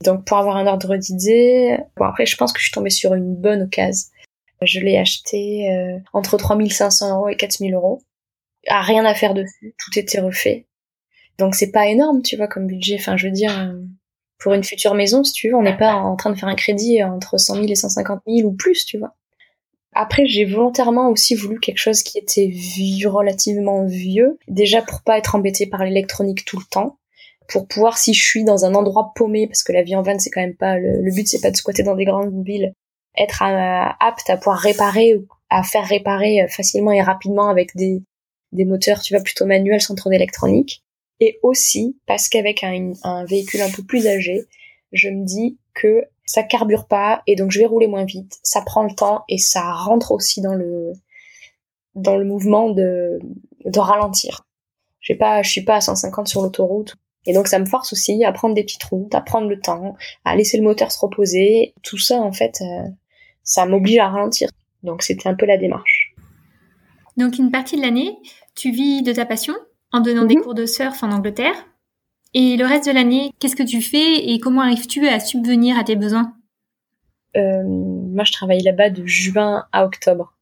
Donc 0.03 0.25
pour 0.25 0.37
avoir 0.37 0.57
un 0.57 0.67
ordre 0.67 0.97
d'idée, 0.97 1.77
bon 1.97 2.05
après 2.05 2.25
je 2.25 2.35
pense 2.35 2.53
que 2.53 2.59
je 2.59 2.65
suis 2.65 2.73
tombée 2.73 2.89
sur 2.89 3.13
une 3.13 3.35
bonne 3.35 3.63
occasion. 3.63 4.09
Je 4.61 4.79
l'ai 4.79 4.97
acheté 4.97 5.69
euh, 5.71 5.99
entre 6.13 6.37
3500 6.37 7.15
euros 7.15 7.29
et 7.29 7.35
4000 7.35 7.73
euros. 7.73 8.01
Ah, 8.67 8.81
rien 8.81 9.05
à 9.05 9.13
faire 9.13 9.33
dessus, 9.33 9.75
tout 9.77 9.99
était 9.99 10.19
refait. 10.19 10.65
Donc 11.37 11.55
c'est 11.55 11.71
pas 11.71 11.87
énorme, 11.87 12.21
tu 12.21 12.37
vois, 12.37 12.47
comme 12.47 12.67
budget. 12.67 12.95
Enfin, 12.99 13.17
je 13.17 13.27
veux 13.27 13.33
dire, 13.33 13.57
euh, 13.59 13.81
pour 14.39 14.53
une 14.53 14.63
future 14.63 14.95
maison, 14.95 15.23
si 15.23 15.33
tu 15.33 15.49
veux, 15.49 15.55
on 15.55 15.61
n'est 15.61 15.77
pas 15.77 15.93
en 15.93 16.15
train 16.15 16.31
de 16.31 16.37
faire 16.37 16.49
un 16.49 16.55
crédit 16.55 17.03
entre 17.03 17.37
100 17.37 17.55
000 17.55 17.67
et 17.67 17.75
150 17.75 18.21
000 18.27 18.47
ou 18.47 18.53
plus, 18.53 18.85
tu 18.85 18.97
vois. 18.97 19.15
Après, 19.93 20.25
j'ai 20.27 20.43
volontairement 20.43 21.09
aussi 21.09 21.35
voulu 21.35 21.59
quelque 21.59 21.77
chose 21.77 22.03
qui 22.03 22.17
était 22.17 22.47
vieux, 22.47 23.09
relativement 23.09 23.85
vieux, 23.85 24.37
déjà 24.47 24.81
pour 24.81 25.01
pas 25.01 25.17
être 25.17 25.35
embêté 25.35 25.67
par 25.67 25.85
l'électronique 25.85 26.43
tout 26.43 26.59
le 26.59 26.65
temps 26.65 26.97
pour 27.47 27.67
pouvoir 27.67 27.97
si 27.97 28.13
je 28.13 28.23
suis 28.23 28.43
dans 28.43 28.65
un 28.65 28.75
endroit 28.75 29.11
paumé 29.15 29.47
parce 29.47 29.63
que 29.63 29.71
la 29.71 29.83
vie 29.83 29.95
en 29.95 30.01
van 30.01 30.17
c'est 30.19 30.29
quand 30.29 30.41
même 30.41 30.55
pas 30.55 30.77
le, 30.77 31.11
but 31.13 31.27
c'est 31.27 31.41
pas 31.41 31.51
de 31.51 31.55
squatter 31.55 31.83
dans 31.83 31.95
des 31.95 32.05
grandes 32.05 32.43
villes 32.43 32.73
être 33.17 33.43
euh, 33.43 33.93
apte 33.99 34.29
à 34.29 34.37
pouvoir 34.37 34.57
réparer 34.57 35.15
ou 35.15 35.27
à 35.49 35.63
faire 35.63 35.85
réparer 35.85 36.41
euh, 36.41 36.47
facilement 36.47 36.91
et 36.91 37.01
rapidement 37.01 37.49
avec 37.49 37.75
des 37.75 38.01
des 38.51 38.65
moteurs 38.65 39.01
tu 39.01 39.13
vois 39.13 39.23
plutôt 39.23 39.45
manuels 39.45 39.81
sans 39.81 39.95
trop 39.95 40.09
d'électronique. 40.09 40.81
Et 41.19 41.39
aussi 41.43 41.97
parce 42.07 42.27
qu'avec 42.27 42.63
un, 42.63 42.91
un 43.03 43.25
véhicule 43.25 43.61
un 43.61 43.71
peu 43.71 43.83
plus 43.83 44.07
âgé 44.07 44.45
je 44.91 45.09
me 45.09 45.25
dis 45.25 45.57
que 45.73 46.03
ça 46.25 46.43
carbure 46.43 46.87
pas 46.87 47.21
et 47.27 47.35
donc 47.35 47.51
je 47.51 47.59
vais 47.59 47.65
rouler 47.65 47.87
moins 47.87 48.05
vite 48.05 48.37
ça 48.43 48.61
prend 48.61 48.83
le 48.83 48.93
temps 48.93 49.23
et 49.29 49.37
ça 49.37 49.71
rentre 49.71 50.11
aussi 50.11 50.41
dans 50.41 50.55
le 50.55 50.93
dans 51.93 52.17
le 52.17 52.25
mouvement 52.25 52.69
de 52.69 53.19
de 53.63 53.79
ralentir. 53.79 54.45
J'ai 54.99 55.15
pas 55.15 55.41
je 55.41 55.49
suis 55.51 55.63
pas 55.63 55.77
à 55.77 55.81
150 55.81 56.27
sur 56.27 56.41
l'autoroute 56.41 56.95
et 57.25 57.33
donc 57.33 57.47
ça 57.47 57.59
me 57.59 57.65
force 57.65 57.93
aussi 57.93 58.23
à 58.23 58.31
prendre 58.31 58.55
des 58.55 58.63
petites 58.63 58.83
routes, 58.83 59.13
à 59.15 59.21
prendre 59.21 59.47
le 59.47 59.59
temps, 59.59 59.95
à 60.23 60.35
laisser 60.35 60.57
le 60.57 60.63
moteur 60.63 60.91
se 60.91 60.99
reposer. 60.99 61.73
Tout 61.81 61.97
ça, 61.97 62.17
en 62.17 62.31
fait, 62.31 62.61
euh, 62.61 62.87
ça 63.43 63.65
m'oblige 63.65 63.97
à 63.97 64.09
ralentir. 64.09 64.49
Donc 64.83 65.01
c'était 65.01 65.27
un 65.27 65.35
peu 65.35 65.45
la 65.45 65.57
démarche. 65.57 66.13
Donc 67.17 67.37
une 67.37 67.51
partie 67.51 67.77
de 67.77 67.81
l'année, 67.81 68.17
tu 68.55 68.71
vis 68.71 69.01
de 69.01 69.11
ta 69.11 69.25
passion 69.25 69.55
en 69.91 70.01
donnant 70.01 70.25
des 70.25 70.35
mhm. 70.35 70.43
cours 70.43 70.55
de 70.55 70.65
surf 70.65 71.01
en 71.03 71.11
Angleterre. 71.11 71.55
Et 72.33 72.57
le 72.57 72.65
reste 72.65 72.87
de 72.87 72.91
l'année, 72.91 73.31
qu'est-ce 73.39 73.55
que 73.55 73.63
tu 73.63 73.81
fais 73.81 74.29
et 74.29 74.39
comment 74.39 74.61
arrives-tu 74.61 75.07
à 75.07 75.19
subvenir 75.19 75.79
à 75.79 75.85
tes 75.85 75.95
besoins? 75.95 76.33
Euh, 77.37 77.63
Moi, 77.63 78.25
je 78.25 78.33
travaille 78.33 78.61
là-bas 78.61 78.89
de 78.89 79.05
juin 79.05 79.65
à 79.71 79.85
octobre. 79.85 80.34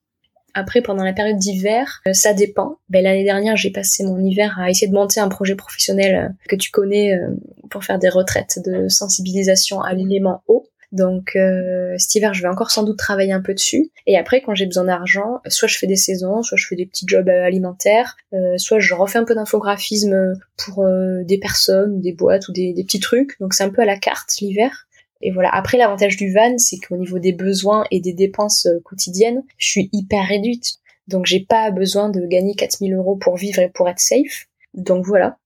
Après, 0.54 0.82
pendant 0.82 1.04
la 1.04 1.14
période 1.14 1.38
d'hiver, 1.38 2.02
euh, 2.08 2.14
ça 2.14 2.34
dépend. 2.34 2.78
Ben, 2.90 3.04
L'année 3.04 3.24
dernière, 3.24 3.58
j'ai 3.58 3.72
passé 3.72 4.04
mon 4.04 4.20
hiver 4.24 4.58
à 4.60 4.70
essayer 4.70 4.88
de 4.88 4.94
monter 4.94 5.20
un 5.20 5.30
projet 5.30 5.56
professionnel 5.56 6.16
euh, 6.16 6.30
que 6.48 6.56
tu 6.56 6.70
connais 6.72 7.14
euh, 7.14 7.30
pour 7.70 7.84
faire 7.84 8.00
des 8.00 8.10
retraites 8.10 8.60
de 8.66 8.88
sensibilisation 8.88 9.82
à 9.82 9.94
l'élément 9.94 10.44
eau. 10.48 10.68
Donc 10.92 11.36
euh, 11.36 11.96
cet 11.98 12.14
hiver, 12.14 12.36
je 12.36 12.44
vais 12.44 12.48
encore 12.48 12.70
sans 12.70 12.84
doute 12.84 13.00
travailler 13.00 13.34
un 13.34 13.42
peu 13.42 13.56
dessus. 13.56 13.90
Et 14.06 14.16
après, 14.16 14.42
quand 14.42 14.54
j'ai 14.54 14.68
besoin 14.68 14.84
d'argent, 14.84 15.42
soit 15.48 15.68
je 15.68 15.80
fais 15.80 15.88
des 15.88 15.96
saisons, 15.96 16.44
soit 16.44 16.56
je 16.56 16.68
fais 16.68 16.76
des 16.76 16.86
petits 16.86 17.06
jobs 17.08 17.28
alimentaires, 17.30 18.16
euh, 18.34 18.58
soit 18.58 18.78
je 18.78 18.94
refais 18.94 19.18
un 19.18 19.24
peu 19.24 19.34
d'infographisme 19.34 20.36
pour 20.56 20.86
des 21.24 21.40
personnes, 21.40 22.00
des 22.00 22.14
boîtes 22.14 22.48
ou 22.48 22.52
des 22.52 22.76
petits 22.86 23.00
trucs. 23.00 23.40
Donc 23.40 23.56
c'est 23.56 23.64
un 23.64 23.72
peu 23.72 23.82
à 23.82 23.86
la 23.86 23.98
carte 23.98 24.38
l'hiver. 24.40 24.86
Et 25.26 25.32
voilà. 25.32 25.50
Après, 25.56 25.78
l'avantage 25.78 26.18
du 26.18 26.34
van, 26.34 26.58
c'est 26.58 26.78
qu'au 26.78 26.98
niveau 26.98 27.18
des 27.18 27.32
besoins 27.32 27.86
et 27.92 28.02
des 28.02 28.14
dépenses 28.14 28.68
quotidiennes, 28.84 29.42
je 29.58 29.68
suis 29.68 29.90
hyper 29.94 30.28
réduite. 30.28 30.76
Donc 31.08 31.26
j'ai 31.26 31.40
pas 31.40 31.72
besoin 31.72 32.10
de 32.10 32.26
gagner 32.28 32.56
4000 32.56 32.94
euros 32.94 33.16
pour 33.16 33.38
vivre 33.38 33.60
et 33.60 33.70
pour 33.70 33.88
être 33.90 34.00
safe. 34.00 34.48
Donc 34.74 35.06
voilà. 35.06 35.38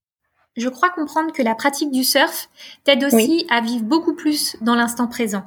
Je 0.56 0.68
crois 0.68 0.90
comprendre 0.90 1.32
que 1.32 1.42
la 1.42 1.54
pratique 1.54 1.92
du 1.92 2.02
surf 2.02 2.50
t'aide 2.82 3.04
aussi 3.04 3.46
à 3.48 3.60
vivre 3.60 3.84
beaucoup 3.84 4.16
plus 4.16 4.56
dans 4.60 4.74
l'instant 4.74 5.06
présent. 5.06 5.44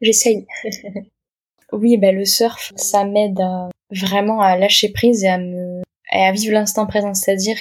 J'essaye. 0.00 0.46
oui, 1.72 1.96
bah, 1.96 2.10
le 2.10 2.24
surf, 2.24 2.72
ça 2.74 3.04
m'aide 3.04 3.40
vraiment 3.92 4.40
à 4.40 4.56
lâcher 4.56 4.90
prise 4.90 5.22
et 5.22 5.28
à 5.28 5.38
me, 5.38 5.82
à 6.10 6.32
vivre 6.32 6.52
l'instant 6.52 6.86
présent. 6.86 7.14
C'est-à-dire, 7.14 7.56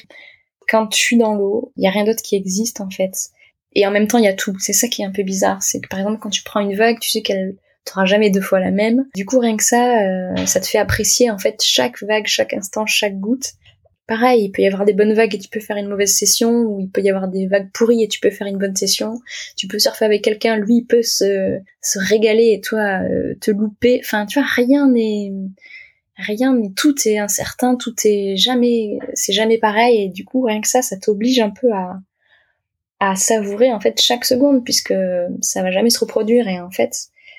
quand 0.67 0.87
tu 0.87 0.99
suis 0.99 1.17
dans 1.17 1.35
l'eau, 1.35 1.71
il 1.77 1.83
y 1.83 1.87
a 1.87 1.91
rien 1.91 2.05
d'autre 2.05 2.23
qui 2.23 2.35
existe, 2.35 2.81
en 2.81 2.89
fait. 2.89 3.13
Et 3.73 3.85
en 3.87 3.91
même 3.91 4.07
temps, 4.07 4.17
il 4.17 4.25
y 4.25 4.27
a 4.27 4.33
tout. 4.33 4.55
C'est 4.59 4.73
ça 4.73 4.87
qui 4.87 5.01
est 5.01 5.05
un 5.05 5.11
peu 5.11 5.23
bizarre. 5.23 5.61
C'est 5.63 5.81
que, 5.81 5.87
par 5.87 5.99
exemple, 5.99 6.19
quand 6.21 6.29
tu 6.29 6.43
prends 6.43 6.59
une 6.59 6.75
vague, 6.75 6.99
tu 6.99 7.09
sais 7.09 7.21
qu'elle 7.21 7.55
t'aura 7.85 8.05
jamais 8.05 8.29
deux 8.29 8.41
fois 8.41 8.59
la 8.59 8.71
même. 8.71 9.05
Du 9.15 9.25
coup, 9.25 9.39
rien 9.39 9.57
que 9.57 9.63
ça, 9.63 10.01
euh, 10.01 10.45
ça 10.45 10.59
te 10.59 10.67
fait 10.67 10.77
apprécier, 10.77 11.29
en 11.29 11.37
fait, 11.37 11.61
chaque 11.63 12.01
vague, 12.03 12.27
chaque 12.27 12.53
instant, 12.53 12.85
chaque 12.85 13.19
goutte 13.19 13.53
pareil, 14.07 14.45
il 14.45 14.51
peut 14.51 14.61
y 14.61 14.67
avoir 14.67 14.85
des 14.85 14.93
bonnes 14.93 15.13
vagues 15.13 15.35
et 15.35 15.39
tu 15.39 15.49
peux 15.49 15.59
faire 15.59 15.77
une 15.77 15.87
mauvaise 15.87 16.13
session, 16.13 16.51
ou 16.51 16.79
il 16.79 16.89
peut 16.89 17.01
y 17.01 17.09
avoir 17.09 17.27
des 17.27 17.47
vagues 17.47 17.69
pourries 17.73 18.03
et 18.03 18.07
tu 18.07 18.19
peux 18.19 18.29
faire 18.29 18.47
une 18.47 18.57
bonne 18.57 18.75
session. 18.75 19.19
Tu 19.55 19.67
peux 19.67 19.79
surfer 19.79 20.05
avec 20.05 20.21
quelqu'un, 20.21 20.57
lui 20.57 20.77
il 20.77 20.85
peut 20.85 21.03
se, 21.03 21.59
se 21.81 21.99
régaler 21.99 22.51
et 22.53 22.61
toi 22.61 23.01
euh, 23.03 23.35
te 23.39 23.51
louper. 23.51 24.01
Enfin, 24.03 24.25
tu 24.25 24.39
vois, 24.39 24.47
rien 24.47 24.89
n'est 24.89 25.31
rien 26.15 26.53
n'est 26.53 26.71
tout 26.75 26.95
est 27.05 27.17
incertain, 27.17 27.75
tout 27.75 27.95
est 28.05 28.35
jamais 28.37 28.99
c'est 29.15 29.33
jamais 29.33 29.57
pareil 29.57 30.03
et 30.03 30.09
du 30.09 30.25
coup 30.25 30.43
rien 30.43 30.61
que 30.61 30.67
ça 30.67 30.83
ça 30.83 30.95
t'oblige 30.95 31.39
un 31.39 31.49
peu 31.49 31.71
à 31.73 31.99
à 32.99 33.15
savourer 33.15 33.71
en 33.71 33.79
fait 33.79 33.99
chaque 34.01 34.25
seconde 34.25 34.63
puisque 34.63 34.93
ça 35.41 35.61
va 35.61 35.71
jamais 35.71 35.89
se 35.89 35.99
reproduire 35.99 36.47
et 36.47 36.59
en 36.59 36.71
fait 36.71 36.93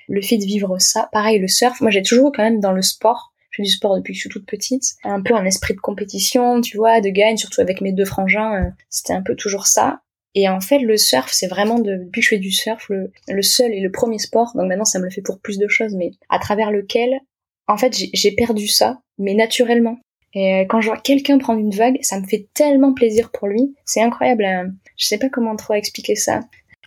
le 0.09 0.21
fait 0.21 0.37
de 0.37 0.45
vivre 0.45 0.79
ça, 0.79 1.09
pareil 1.13 1.39
le 1.39 1.49
surf, 1.49 1.81
moi 1.81 1.91
j'ai 1.91 2.03
toujours 2.03 2.33
quand 2.35 2.43
même 2.43 2.61
dans 2.61 2.73
le 2.73 2.83
sport 2.83 3.35
je 3.55 3.63
fais 3.63 3.67
du 3.67 3.71
sport 3.71 3.95
depuis 3.95 4.13
que 4.13 4.17
je 4.17 4.21
suis 4.23 4.31
toute 4.31 4.47
petite. 4.47 4.83
Un 5.05 5.23
peu 5.23 5.35
un 5.35 5.45
esprit 5.45 5.75
de 5.75 5.81
compétition, 5.81 6.61
tu 6.61 6.77
vois, 6.77 7.01
de 7.01 7.09
gagne, 7.09 7.37
surtout 7.37 7.61
avec 7.61 7.81
mes 7.81 7.93
deux 7.93 8.05
frangins. 8.05 8.65
Euh, 8.65 8.71
c'était 8.91 9.13
un 9.13 9.23
peu 9.23 9.37
toujours 9.37 9.69
ça. 9.69 10.01
Et 10.35 10.49
en 10.49 10.61
fait, 10.61 10.81
le 10.81 10.97
surf, 10.97 11.31
c'est 11.33 11.47
vraiment 11.47 11.79
de, 11.79 11.95
depuis 11.95 12.21
que 12.21 12.25
je 12.25 12.29
fais 12.31 12.39
du 12.39 12.51
surf, 12.51 12.89
le, 12.89 13.13
le, 13.29 13.43
seul 13.43 13.73
et 13.73 13.81
le 13.81 13.93
premier 13.93 14.19
sport, 14.19 14.51
donc 14.57 14.67
maintenant 14.67 14.85
ça 14.85 14.99
me 14.99 15.05
le 15.05 15.11
fait 15.11 15.23
pour 15.23 15.39
plus 15.39 15.59
de 15.59 15.69
choses, 15.69 15.95
mais 15.95 16.11
à 16.29 16.41
travers 16.41 16.73
lequel, 16.73 17.21
en 17.69 17.77
fait, 17.77 17.97
j'ai 18.13 18.33
perdu 18.33 18.67
ça, 18.67 18.99
mais 19.19 19.35
naturellement. 19.35 20.01
Et 20.35 20.55
euh, 20.55 20.65
quand 20.69 20.81
je 20.81 20.89
vois 20.89 20.99
quelqu'un 20.99 21.39
prendre 21.39 21.61
une 21.61 21.75
vague, 21.75 21.99
ça 22.03 22.21
me 22.21 22.27
fait 22.27 22.49
tellement 22.55 22.93
plaisir 22.93 23.31
pour 23.31 23.49
lui. 23.49 23.75
C'est 23.85 24.03
incroyable. 24.03 24.45
Hein. 24.45 24.73
Je 24.97 25.07
sais 25.07 25.19
pas 25.19 25.29
comment 25.29 25.57
trop 25.57 25.75
expliquer 25.75 26.17
ça. 26.17 26.41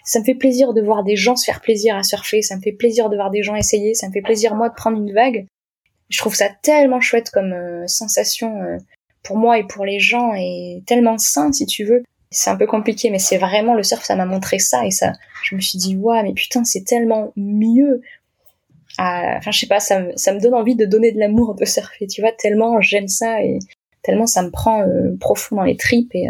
Ça 0.03 0.19
me 0.19 0.25
fait 0.25 0.35
plaisir 0.35 0.73
de 0.73 0.81
voir 0.81 1.03
des 1.03 1.15
gens 1.15 1.35
se 1.35 1.45
faire 1.45 1.61
plaisir 1.61 1.95
à 1.95 2.03
surfer. 2.03 2.41
Ça 2.41 2.55
me 2.55 2.61
fait 2.61 2.71
plaisir 2.71 3.09
de 3.09 3.15
voir 3.15 3.29
des 3.29 3.43
gens 3.43 3.55
essayer. 3.55 3.93
Ça 3.93 4.07
me 4.07 4.13
fait 4.13 4.21
plaisir 4.21 4.55
moi 4.55 4.69
de 4.69 4.73
prendre 4.73 4.97
une 4.97 5.13
vague. 5.13 5.45
Je 6.09 6.17
trouve 6.19 6.35
ça 6.35 6.49
tellement 6.61 7.01
chouette 7.01 7.29
comme 7.29 7.53
euh, 7.53 7.87
sensation 7.87 8.61
euh, 8.61 8.77
pour 9.23 9.37
moi 9.37 9.59
et 9.59 9.65
pour 9.65 9.85
les 9.85 9.99
gens 9.99 10.33
et 10.33 10.81
tellement 10.85 11.17
sain 11.17 11.51
si 11.51 11.65
tu 11.65 11.83
veux. 11.83 12.03
C'est 12.29 12.49
un 12.49 12.57
peu 12.57 12.67
compliqué, 12.67 13.09
mais 13.09 13.19
c'est 13.19 13.37
vraiment 13.37 13.73
le 13.73 13.83
surf, 13.83 14.03
ça 14.03 14.15
m'a 14.15 14.25
montré 14.25 14.59
ça 14.59 14.85
et 14.85 14.91
ça. 14.91 15.13
Je 15.43 15.55
me 15.55 15.61
suis 15.61 15.77
dit, 15.77 15.95
waouh, 15.95 16.23
mais 16.23 16.33
putain, 16.33 16.65
c'est 16.65 16.83
tellement 16.83 17.31
mieux. 17.37 18.01
Enfin, 18.97 19.51
je 19.51 19.59
sais 19.59 19.67
pas, 19.67 19.79
ça, 19.79 20.01
ça 20.15 20.33
me 20.33 20.39
donne 20.39 20.55
envie 20.55 20.75
de 20.75 20.85
donner 20.85 21.11
de 21.11 21.19
l'amour 21.19 21.55
de 21.55 21.65
surfer, 21.65 22.07
tu 22.07 22.21
vois, 22.21 22.31
tellement 22.31 22.81
j'aime 22.81 23.07
ça 23.07 23.43
et 23.43 23.59
tellement 24.01 24.25
ça 24.25 24.41
me 24.41 24.49
prend 24.49 24.81
euh, 24.81 25.15
profond 25.19 25.57
dans 25.57 25.63
les 25.63 25.77
tripes 25.77 26.15
et, 26.15 26.27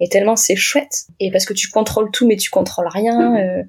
et 0.00 0.08
tellement 0.08 0.36
c'est 0.36 0.56
chouette. 0.56 1.06
Et 1.20 1.30
parce 1.30 1.44
que 1.44 1.52
tu 1.52 1.68
contrôles 1.68 2.10
tout, 2.10 2.26
mais 2.26 2.36
tu 2.36 2.50
contrôles 2.50 2.88
rien 2.88 3.64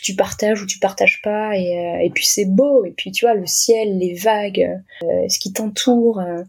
tu 0.00 0.14
partages 0.14 0.62
ou 0.62 0.66
tu 0.66 0.78
partages 0.78 1.20
pas 1.22 1.56
et, 1.56 1.78
euh, 1.78 2.04
et 2.04 2.10
puis 2.10 2.26
c'est 2.26 2.46
beau. 2.46 2.84
Et 2.84 2.92
puis 2.96 3.12
tu 3.12 3.24
vois 3.24 3.34
le 3.34 3.46
ciel 3.46 3.98
les 3.98 4.14
vagues 4.14 4.80
euh, 5.02 5.28
ce 5.28 5.38
qui 5.38 5.52
t'entoure 5.52 6.20
euh, 6.20 6.42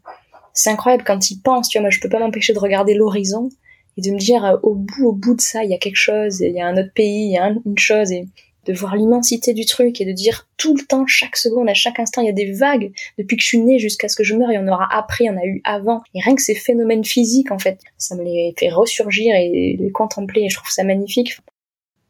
c'est 0.53 0.69
incroyable 0.69 1.03
quand 1.06 1.19
tu 1.19 1.36
penses 1.38 1.69
tu 1.69 1.77
vois. 1.77 1.84
Moi 1.84 1.89
je 1.89 1.99
peux 1.99 2.10
pas 2.10 2.19
m'empêcher 2.19 2.53
de 2.53 2.60
regarder 2.60 2.93
l'horizon 2.93 3.49
et 3.97 4.01
de 4.01 4.12
me 4.12 4.17
dire 4.17 4.60
au 4.63 4.75
bout 4.75 5.06
au 5.06 5.13
bout 5.13 5.36
de 5.36 5.41
ça 5.41 5.63
il 5.63 5.69
y 5.69 5.73
a 5.73 5.77
quelque 5.77 5.97
chose 5.97 6.39
il 6.41 6.53
y 6.53 6.62
a 6.62 6.67
un 6.67 6.77
autre 6.77 6.93
pays 6.93 7.27
il 7.27 7.34
y 7.34 7.38
a 7.38 7.49
une 7.65 7.77
chose 7.77 8.12
et 8.12 8.25
de 8.65 8.74
voir 8.74 8.95
l'immensité 8.95 9.54
du 9.54 9.65
truc 9.65 10.02
et 10.02 10.06
de 10.06 10.12
dire 10.12 10.47
tout 10.58 10.76
le 10.76 10.86
temps, 10.86 11.06
chaque 11.08 11.36
seconde, 11.36 11.69
à 11.69 11.74
chaque 11.74 12.00
instant, 12.00 12.21
il 12.21 12.28
y 12.28 12.30
a 12.30 12.34
des 12.34 12.52
vagues. 12.52 12.91
Depuis 13.17 13.38
que 13.38 13.43
je 13.43 13.47
suis 13.47 13.60
née 13.60 13.80
jusqu'à 13.80 14.08
ce 14.08 14.15
que 14.15 14.24
je 14.24 14.36
meure, 14.36 14.52
il 14.52 14.56
y 14.56 14.58
en 14.58 14.67
aura 14.67 14.88
après, 14.91 15.24
il 15.26 15.28
y 15.28 15.30
en 15.30 15.38
a 15.38 15.45
eu 15.45 15.62
avant. 15.63 16.02
Et 16.13 16.21
rien 16.21 16.36
que 16.36 16.41
ces 16.41 16.56
phénomènes 16.56 17.04
physiques, 17.04 17.52
en 17.52 17.60
fait, 17.60 17.80
ça 17.97 18.15
me 18.15 18.24
les 18.24 18.54
fait 18.58 18.69
ressurgir 18.69 19.36
et 19.36 19.78
les 19.80 19.91
contempler 19.91 20.43
et 20.43 20.50
je 20.50 20.58
trouve 20.58 20.69
ça 20.69 20.84
magnifique. 20.84 21.38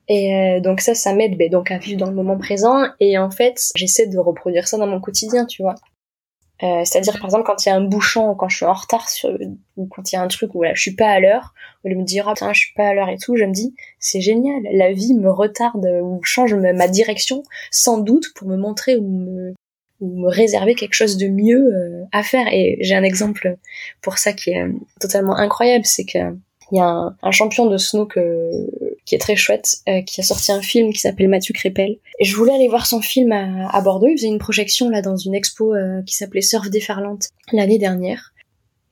Et 0.08 0.36
euh, 0.36 0.60
donc 0.60 0.82
ça, 0.82 0.94
ça 0.94 1.14
m'aide 1.14 1.38
ben, 1.38 1.50
donc 1.50 1.72
à 1.72 1.78
vivre 1.78 2.00
dans 2.00 2.10
le 2.10 2.16
moment 2.16 2.38
présent. 2.38 2.84
Et 3.00 3.18
en 3.18 3.32
fait, 3.32 3.72
j'essaie 3.76 4.08
de 4.08 4.18
reproduire 4.18 4.68
ça 4.68 4.78
dans 4.78 4.88
mon 4.88 5.00
quotidien, 5.00 5.46
tu 5.46 5.62
vois. 5.62 5.76
Euh, 6.64 6.84
c'est-à-dire 6.86 7.14
par 7.14 7.26
exemple 7.26 7.44
quand 7.46 7.66
il 7.66 7.70
y 7.70 7.72
a 7.72 7.76
un 7.76 7.84
bouchon 7.84 8.30
ou 8.30 8.36
quand 8.36 8.48
je 8.48 8.58
suis 8.58 8.66
en 8.66 8.74
retard 8.74 9.10
sur, 9.10 9.36
ou 9.78 9.88
quand 9.88 10.12
il 10.12 10.16
y 10.16 10.18
a 10.18 10.22
un 10.22 10.28
truc 10.28 10.54
où 10.54 10.60
voilà, 10.60 10.74
je 10.76 10.82
suis 10.82 10.96
pas 10.96 11.10
à 11.10 11.20
l'heure, 11.20 11.54
où 11.84 11.88
il 11.88 11.98
me 11.98 12.04
dire 12.04 12.28
ah 12.28 12.34
putain 12.34 12.54
je 12.54 12.60
suis 12.60 12.74
pas 12.74 12.88
à 12.88 12.94
l'heure 12.94 13.10
et 13.10 13.18
tout, 13.18 13.36
je 13.36 13.46
me 13.46 13.52
dis 13.52 13.74
c'est 14.00 14.22
génial, 14.22 14.62
la 14.72 14.92
vie 14.92 15.16
me 15.16 15.32
retarde 15.32 15.86
ou 16.04 16.20
change 16.24 16.54
ma 16.54 16.88
direction 16.88 17.44
sans 17.72 17.98
doute 17.98 18.34
pour 18.36 18.48
me 18.48 18.58
montrer 18.58 18.96
ou 18.96 19.08
me, 19.08 19.56
ou 20.02 20.22
me 20.22 20.30
réserver 20.30 20.76
quelque 20.76 20.94
chose 20.94 21.18
de 21.18 21.28
mieux 21.28 21.74
euh, 21.74 22.04
à 22.12 22.22
faire. 22.22 22.48
Et 22.52 22.78
j'ai 22.82 22.96
un 22.96 23.04
exemple 23.04 23.58
pour 24.02 24.20
ça 24.20 24.34
qui 24.34 24.52
est 24.52 24.66
totalement 25.00 25.36
incroyable, 25.36 25.86
c'est 25.86 26.06
que 26.06 26.20
il 26.72 26.78
y 26.78 26.80
a 26.80 26.86
un, 26.86 27.18
un 27.22 27.32
champion 27.32 27.66
de 27.66 27.78
snook 27.78 28.18
qui 29.06 29.16
est 29.16 29.20
très 29.20 29.36
chouette, 29.36 29.78
euh, 29.88 30.02
qui 30.02 30.22
a 30.22 30.24
sorti 30.24 30.52
un 30.52 30.62
film 30.62 30.94
qui 30.94 31.00
s'appelle 31.00 31.28
Mathieu 31.28 31.54
Crépel. 31.54 31.98
Et 32.20 32.26
je 32.26 32.36
voulais 32.36 32.54
aller 32.54 32.68
voir 32.68 32.86
son 32.86 33.02
film 33.02 33.32
à, 33.32 33.82
Bordeaux. 33.82 34.08
Il 34.08 34.18
faisait 34.18 34.28
une 34.28 34.40
projection 34.40 34.90
là 34.90 35.02
dans 35.02 35.18
une 35.18 35.34
expo 35.34 35.74
euh, 35.74 36.02
qui 36.06 36.16
s'appelait 36.16 36.42
Surf 36.42 36.70
déferlante 36.70 37.30
l'année 37.52 37.80
dernière. 37.80 38.34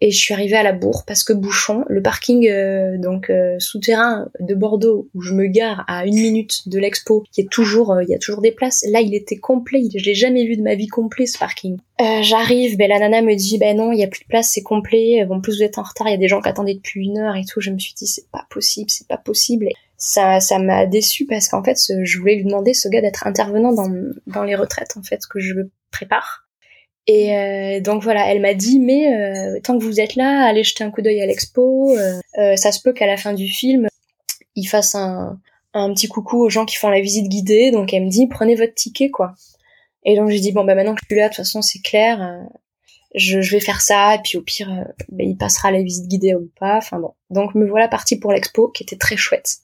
Et 0.02 0.12
je 0.12 0.18
suis 0.18 0.34
arrivée 0.34 0.56
à 0.56 0.64
la 0.64 0.72
bourre 0.72 1.04
parce 1.06 1.26
que 1.26 1.34
bouchon, 1.34 1.84
le 1.90 2.02
parking 2.02 2.48
euh, 2.48 2.98
donc 2.98 3.30
souterrain 3.58 4.30
de 4.40 4.56
Bordeaux 4.56 5.10
où 5.14 5.20
je 5.20 5.34
me 5.34 5.48
gare 5.48 5.84
à 5.90 6.06
une 6.06 6.16
minute 6.16 6.70
de 6.70 6.80
l'expo, 6.80 7.26
qui 7.34 7.42
est 7.42 7.50
toujours, 7.52 8.02
il 8.02 8.08
y 8.08 8.16
a 8.16 8.18
toujours 8.18 8.40
des 8.40 8.54
places. 8.54 8.86
Là, 8.90 9.02
il 9.02 9.14
était 9.14 9.36
complet. 9.36 9.84
Je 9.94 10.06
l'ai 10.06 10.16
jamais 10.16 10.46
vu 10.46 10.56
de 10.56 10.62
ma 10.62 10.76
vie 10.76 10.88
complet 10.88 11.26
ce 11.26 11.38
parking. 11.38 11.78
J'arrive, 12.22 12.78
ben 12.78 12.88
la 12.88 12.98
nana 12.98 13.22
me 13.22 13.36
dit 13.36 13.58
ben 13.58 13.76
non, 13.76 13.92
il 13.92 14.00
y 14.00 14.04
a 14.06 14.08
plus 14.08 14.22
de 14.22 14.28
place, 14.30 14.52
c'est 14.54 14.64
complet. 14.64 15.26
Bon, 15.26 15.42
plus 15.42 15.58
vous 15.58 15.64
êtes 15.64 15.78
en 15.78 15.84
retard, 15.84 16.08
il 16.08 16.12
y 16.12 16.14
a 16.14 16.18
des 16.18 16.30
gens 16.30 16.40
qui 16.40 16.48
attendaient 16.48 16.76
depuis 16.76 17.02
une 17.04 17.18
heure 17.18 17.36
et 17.36 17.44
tout. 17.44 17.60
Je 17.60 17.70
me 17.70 17.78
suis 17.78 17.94
dit 17.94 18.08
c'est 18.08 18.30
pas 18.32 18.48
possible, 18.50 18.90
c'est 18.90 19.08
pas 19.08 19.18
possible 19.18 19.68
ça 20.00 20.40
ça 20.40 20.58
m'a 20.58 20.86
déçu 20.86 21.26
parce 21.26 21.50
qu'en 21.50 21.62
fait 21.62 21.78
je 21.78 22.18
voulais 22.18 22.36
lui 22.36 22.46
demander 22.46 22.74
ce 22.74 22.88
gars 22.88 23.02
d'être 23.02 23.28
intervenant 23.28 23.74
dans 23.74 23.90
dans 24.28 24.44
les 24.44 24.56
retraites 24.56 24.96
en 24.98 25.04
fait 25.04 25.20
que 25.30 25.40
je 25.40 25.54
prépare. 25.92 26.48
Et 27.06 27.36
euh, 27.36 27.82
donc 27.82 28.02
voilà 28.02 28.32
elle 28.32 28.40
m'a 28.40 28.54
dit 28.54 28.80
mais 28.80 29.14
euh, 29.14 29.60
tant 29.62 29.78
que 29.78 29.84
vous 29.84 30.00
êtes 30.00 30.16
là 30.16 30.46
allez 30.46 30.64
jeter 30.64 30.84
un 30.84 30.92
coup 30.92 31.02
d'œil 31.02 31.22
à 31.22 31.26
l'expo 31.26 31.96
euh, 31.98 32.56
ça 32.56 32.72
se 32.72 32.82
peut 32.82 32.94
qu'à 32.94 33.08
la 33.08 33.18
fin 33.18 33.34
du 33.34 33.48
film 33.48 33.88
il 34.56 34.66
fasse 34.66 34.96
un 34.96 35.40
un 35.74 35.94
petit 35.94 36.08
coucou 36.08 36.38
aux 36.44 36.50
gens 36.50 36.66
qui 36.66 36.78
font 36.78 36.90
la 36.90 37.02
visite 37.02 37.28
guidée. 37.28 37.70
Donc 37.72 37.94
elle 37.94 38.06
me 38.06 38.10
dit 38.10 38.28
prenez 38.28 38.56
votre 38.56 38.74
ticket 38.74 39.10
quoi. 39.12 39.34
Et 40.06 40.16
donc 40.16 40.30
j'ai 40.30 40.40
dit 40.40 40.54
bon 40.54 40.64
bah 40.64 40.76
maintenant 40.76 40.96
que 40.96 41.02
je 41.04 41.08
suis 41.08 41.20
là 41.20 41.26
de 41.26 41.30
toute 41.30 41.38
façon 41.38 41.62
c'est 41.62 41.80
clair 41.80 42.40
je, 43.16 43.42
je, 43.42 43.52
vais 43.52 43.60
faire 43.60 43.82
ça. 43.82 44.16
Et 44.16 44.20
puis 44.24 44.38
au 44.38 44.42
pire 44.42 44.70
bah, 45.10 45.24
il 45.24 45.36
passera 45.36 45.72
la 45.72 45.82
visite 45.82 46.08
guidée 46.08 46.36
ou 46.36 46.50
pas. 46.58 46.78
Enfin 46.78 47.00
bon. 47.00 47.14
Donc 47.30 47.54
me 47.54 47.68
voilà 47.68 47.90
partie 47.90 48.18
pour 48.18 48.32
l'expo 48.32 48.70
qui 48.70 48.84
était 48.84 48.98
très 48.98 49.18
chouette 49.18 49.60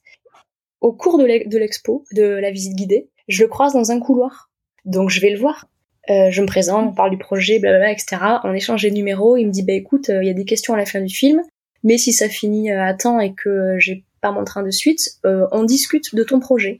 au 0.86 0.94
cours 0.94 1.18
de 1.18 1.58
l'expo, 1.58 2.06
de 2.12 2.22
la 2.22 2.52
visite 2.52 2.76
guidée, 2.76 3.10
je 3.28 3.42
le 3.42 3.50
croise 3.50 3.74
dans 3.74 3.90
un 3.90 4.00
couloir. 4.00 4.52
Donc 4.86 5.10
je 5.10 5.20
vais 5.20 5.32
le 5.32 5.40
voir. 5.40 5.68
Euh, 6.12 6.30
je 6.30 6.44
me 6.44 6.46
présente, 6.46 6.88
on 6.88 6.94
parle 6.94 7.10
du 7.10 7.18
projet, 7.18 7.58
blablabla, 7.58 7.92
etc. 7.92 8.18
On 8.44 8.54
échange 8.54 8.84
les 8.84 8.92
numéros. 8.92 9.36
Il 9.36 9.48
me 9.48 9.52
dit, 9.52 9.64
bah 9.64 9.74
écoute, 9.74 10.12
euh, 10.12 10.22
il 10.22 10.28
y 10.28 10.30
a 10.30 10.36
des 10.36 10.46
questions 10.46 10.76
à 10.76 10.78
la 10.78 10.86
fin 10.86 11.02
du 11.02 11.12
film, 11.12 11.42
mais 11.82 11.98
si 11.98 12.14
ça 12.14 12.30
finit 12.30 12.72
euh, 12.72 12.84
à 12.84 12.94
temps 12.94 13.20
et 13.20 13.34
que 13.34 13.80
j'ai 13.80 14.06
pas 14.22 14.32
mon 14.32 14.44
train 14.44 14.62
de 14.62 14.70
suite, 14.70 15.20
on 15.24 15.64
discute 15.64 16.14
de 16.14 16.24
ton 16.24 16.40
projet. 16.40 16.80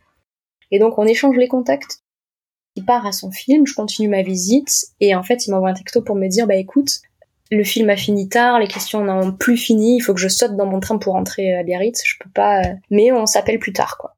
Et 0.70 0.78
donc 0.78 1.00
on 1.00 1.08
échange 1.08 1.36
les 1.38 1.48
contacts. 1.48 2.02
Il 2.76 2.86
part 2.86 3.08
à 3.08 3.12
son 3.12 3.32
film, 3.32 3.66
je 3.66 3.74
continue 3.74 4.08
ma 4.08 4.22
visite, 4.22 4.88
et 5.00 5.16
en 5.16 5.24
fait 5.24 5.48
il 5.48 5.52
m'envoie 5.52 5.70
un 5.70 5.74
texto 5.74 6.02
pour 6.02 6.16
me 6.16 6.28
dire, 6.28 6.46
bah 6.46 6.56
écoute, 6.56 7.02
le 7.52 7.64
film 7.64 7.90
a 7.90 7.98
fini 7.98 8.28
tard, 8.28 8.60
les 8.60 8.68
questions 8.68 9.04
n'ont 9.04 9.32
plus 9.32 9.58
fini, 9.58 9.98
il 9.98 10.02
faut 10.02 10.14
que 10.14 10.20
je 10.20 10.28
saute 10.28 10.56
dans 10.56 10.66
mon 10.66 10.80
train 10.80 10.98
pour 10.98 11.14
rentrer 11.14 11.54
à 11.54 11.64
Biarritz, 11.64 12.02
je 12.04 12.16
peux 12.20 12.30
pas, 12.30 12.62
euh, 12.62 12.74
mais 12.90 13.12
on 13.12 13.26
s'appelle 13.26 13.60
plus 13.60 13.74
tard, 13.74 13.98
quoi. 13.98 14.16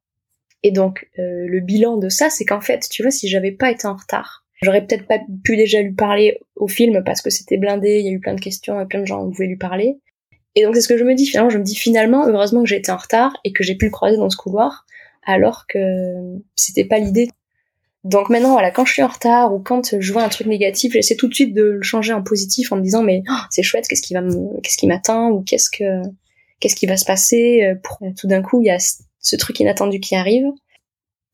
Et 0.63 0.71
donc, 0.71 1.07
euh, 1.19 1.45
le 1.47 1.59
bilan 1.59 1.97
de 1.97 2.09
ça, 2.09 2.29
c'est 2.29 2.45
qu'en 2.45 2.61
fait, 2.61 2.87
tu 2.89 3.03
vois, 3.03 3.11
si 3.11 3.27
j'avais 3.27 3.51
pas 3.51 3.69
été 3.69 3.87
en 3.87 3.95
retard, 3.95 4.43
J'aurais 4.61 4.85
peut-être 4.85 5.05
pas 5.05 5.19
pu 5.43 5.55
déjà 5.55 5.81
lui 5.81 5.93
parler 5.93 6.39
au 6.55 6.67
film 6.67 7.03
parce 7.03 7.21
que 7.21 7.29
c'était 7.29 7.57
blindé, 7.57 7.99
il 7.99 8.05
y 8.05 8.09
a 8.09 8.11
eu 8.11 8.19
plein 8.19 8.33
de 8.33 8.41
questions 8.41 8.85
plein 8.87 9.01
de 9.01 9.05
gens 9.05 9.27
voulaient 9.27 9.49
lui 9.49 9.57
parler. 9.57 9.99
Et 10.55 10.63
donc 10.63 10.73
c'est 10.73 10.81
ce 10.81 10.87
que 10.87 10.97
je 10.97 11.03
me 11.03 11.13
dis 11.13 11.27
finalement, 11.27 11.51
je 11.51 11.59
me 11.59 11.63
dis 11.63 11.75
finalement, 11.75 12.27
heureusement 12.27 12.63
que 12.63 12.69
j'ai 12.69 12.77
été 12.77 12.91
en 12.91 12.97
retard 12.97 13.37
et 13.43 13.53
que 13.53 13.63
j'ai 13.63 13.75
pu 13.75 13.85
le 13.85 13.91
croiser 13.91 14.17
dans 14.17 14.29
ce 14.31 14.37
couloir, 14.37 14.85
alors 15.23 15.65
que 15.67 15.79
c'était 16.55 16.85
pas 16.85 16.97
l'idée. 16.97 17.29
Donc 18.07 18.29
maintenant, 18.29 18.53
voilà, 18.53 18.71
quand 18.71 18.85
je 18.85 18.93
suis 18.93 19.03
en 19.03 19.07
retard 19.07 19.53
ou 19.53 19.59
quand 19.59 19.99
je 19.99 20.13
vois 20.13 20.23
un 20.23 20.29
truc 20.29 20.47
négatif, 20.47 20.93
j'essaie 20.93 21.17
tout 21.17 21.27
de 21.27 21.33
suite 21.33 21.53
de 21.53 21.63
le 21.63 21.81
changer 21.81 22.13
en 22.13 22.23
positif 22.23 22.71
en 22.71 22.77
me 22.77 22.81
disant 22.81 23.03
mais 23.03 23.21
oh, 23.29 23.33
c'est 23.49 23.63
chouette, 23.63 23.85
qu'est-ce 23.89 24.01
qui 24.01 24.13
va 24.13 24.21
qu'est-ce 24.63 24.77
qui 24.77 24.87
m'attend 24.87 25.29
ou 25.29 25.41
qu'est-ce 25.41 25.69
que, 25.69 26.07
qu'est-ce 26.61 26.77
qui 26.77 26.85
va 26.85 26.95
se 26.95 27.03
passer 27.03 27.65
euh, 27.65 27.75
pour 27.83 27.99
tout 28.17 28.27
d'un 28.27 28.41
coup 28.41 28.61
il 28.61 28.67
y 28.67 28.69
a 28.69 28.77
ce 28.79 29.35
truc 29.35 29.59
inattendu 29.59 29.99
qui 29.99 30.15
arrive. 30.15 30.45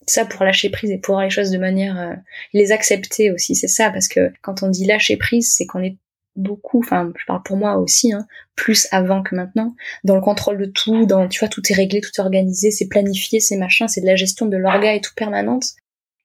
Ça 0.08 0.26
pour 0.26 0.44
lâcher 0.44 0.70
prise 0.70 0.90
et 0.90 0.98
pour 0.98 1.14
voir 1.14 1.24
les 1.24 1.30
choses 1.30 1.52
de 1.52 1.60
manière 1.60 2.00
euh, 2.00 2.16
les 2.54 2.72
accepter 2.72 3.30
aussi, 3.30 3.54
c'est 3.54 3.68
ça 3.68 3.92
parce 3.92 4.08
que 4.08 4.34
quand 4.42 4.64
on 4.64 4.70
dit 4.70 4.86
lâcher 4.86 5.16
prise, 5.16 5.54
c'est 5.56 5.68
qu'on 5.68 5.84
est 5.84 5.98
beaucoup, 6.36 6.80
enfin 6.80 7.14
je 7.16 7.26
parle 7.28 7.44
pour 7.44 7.56
moi 7.56 7.78
aussi, 7.78 8.14
hein, 8.14 8.26
plus 8.56 8.88
avant 8.90 9.22
que 9.22 9.36
maintenant, 9.36 9.76
dans 10.04 10.16
le 10.16 10.22
contrôle 10.22 10.58
de 10.58 10.66
tout, 10.66 11.06
dans 11.06 11.28
tu 11.28 11.40
vois 11.40 11.50
tout 11.50 11.62
est 11.70 11.76
réglé, 11.76 12.02
tout 12.02 12.10
est 12.18 12.22
organisé, 12.22 12.72
c'est 12.72 12.88
planifié, 12.88 13.40
c'est 13.40 13.58
machin, 13.58 13.88
c'est 13.88 14.02
de 14.02 14.08
la 14.08 14.16
gestion 14.16 14.48
de 14.48 14.58
l'orga 14.58 14.96
et 14.96 15.02
tout 15.02 15.14
permanente. 15.16 15.76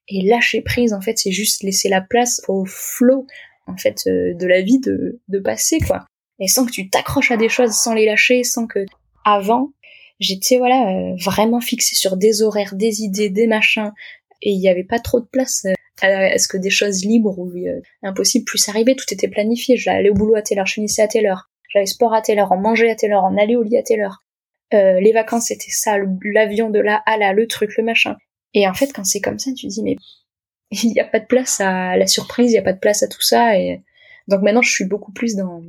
Et 0.09 0.21
lâcher 0.21 0.61
prise 0.61 0.93
en 0.93 1.01
fait, 1.01 1.17
c'est 1.17 1.31
juste 1.31 1.63
laisser 1.63 1.89
la 1.89 2.01
place 2.01 2.41
au 2.47 2.65
flow 2.65 3.25
en 3.67 3.77
fait 3.77 4.03
euh, 4.07 4.33
de 4.33 4.47
la 4.47 4.61
vie 4.61 4.79
de, 4.79 5.19
de 5.27 5.39
passer 5.39 5.79
quoi. 5.79 6.05
Et 6.39 6.47
sans 6.47 6.65
que 6.65 6.71
tu 6.71 6.89
t'accroches 6.89 7.31
à 7.31 7.37
des 7.37 7.49
choses, 7.49 7.73
sans 7.73 7.93
les 7.93 8.05
lâcher, 8.05 8.43
sans 8.43 8.65
que 8.65 8.85
avant 9.25 9.71
j'étais 10.19 10.57
voilà 10.57 10.89
euh, 10.89 11.15
vraiment 11.23 11.61
fixée 11.61 11.95
sur 11.95 12.17
des 12.17 12.41
horaires, 12.41 12.75
des 12.75 13.01
idées, 13.03 13.29
des 13.29 13.47
machins, 13.47 13.91
et 14.41 14.51
il 14.51 14.59
n'y 14.59 14.69
avait 14.69 14.83
pas 14.83 14.99
trop 14.99 15.19
de 15.19 15.27
place 15.27 15.65
euh, 16.03 16.27
est-ce 16.27 16.47
que 16.47 16.57
des 16.57 16.69
choses 16.69 17.03
libres 17.03 17.37
ou 17.37 17.51
euh, 17.57 17.81
impossibles 18.03 18.45
puissent 18.45 18.69
arriver 18.69 18.95
Tout 18.95 19.11
était 19.13 19.27
planifié. 19.27 19.77
J'allais 19.77 20.09
au 20.09 20.13
boulot 20.13 20.35
à 20.35 20.41
telle 20.41 20.59
heure, 20.59 20.65
je 20.65 20.73
finissais 20.73 21.01
à 21.01 21.07
telle 21.07 21.25
heure. 21.25 21.49
J'allais 21.69 21.85
sport 21.85 22.13
à 22.13 22.21
telle 22.21 22.39
heure, 22.39 22.51
on 22.51 22.57
mangeait 22.57 22.89
à 22.89 22.95
telle 22.95 23.11
heure, 23.11 23.23
on 23.23 23.37
allait 23.37 23.55
au 23.55 23.63
lit 23.63 23.77
à 23.77 23.83
telle 23.83 24.01
heure. 24.01 24.23
Euh, 24.73 24.99
les 24.99 25.11
vacances 25.11 25.47
c'était 25.47 25.71
ça, 25.71 25.97
l'avion 26.23 26.69
de 26.69 26.79
là 26.79 27.01
à 27.05 27.17
là, 27.17 27.33
le 27.33 27.47
truc, 27.47 27.75
le 27.77 27.83
machin. 27.83 28.15
Et 28.53 28.67
en 28.67 28.73
fait, 28.73 28.91
quand 28.93 29.05
c'est 29.05 29.21
comme 29.21 29.39
ça, 29.39 29.51
tu 29.53 29.67
dis 29.67 29.83
mais 29.83 29.95
il 30.71 30.91
n'y 30.91 30.99
a 30.99 31.05
pas 31.05 31.19
de 31.19 31.25
place 31.25 31.59
à 31.61 31.97
la 31.97 32.07
surprise, 32.07 32.51
il 32.51 32.53
n'y 32.53 32.59
a 32.59 32.63
pas 32.63 32.73
de 32.73 32.79
place 32.79 33.03
à 33.03 33.07
tout 33.07 33.21
ça. 33.21 33.57
Et 33.57 33.81
donc 34.27 34.41
maintenant, 34.41 34.61
je 34.61 34.71
suis 34.71 34.85
beaucoup 34.85 35.11
plus 35.11 35.35
dans 35.35 35.61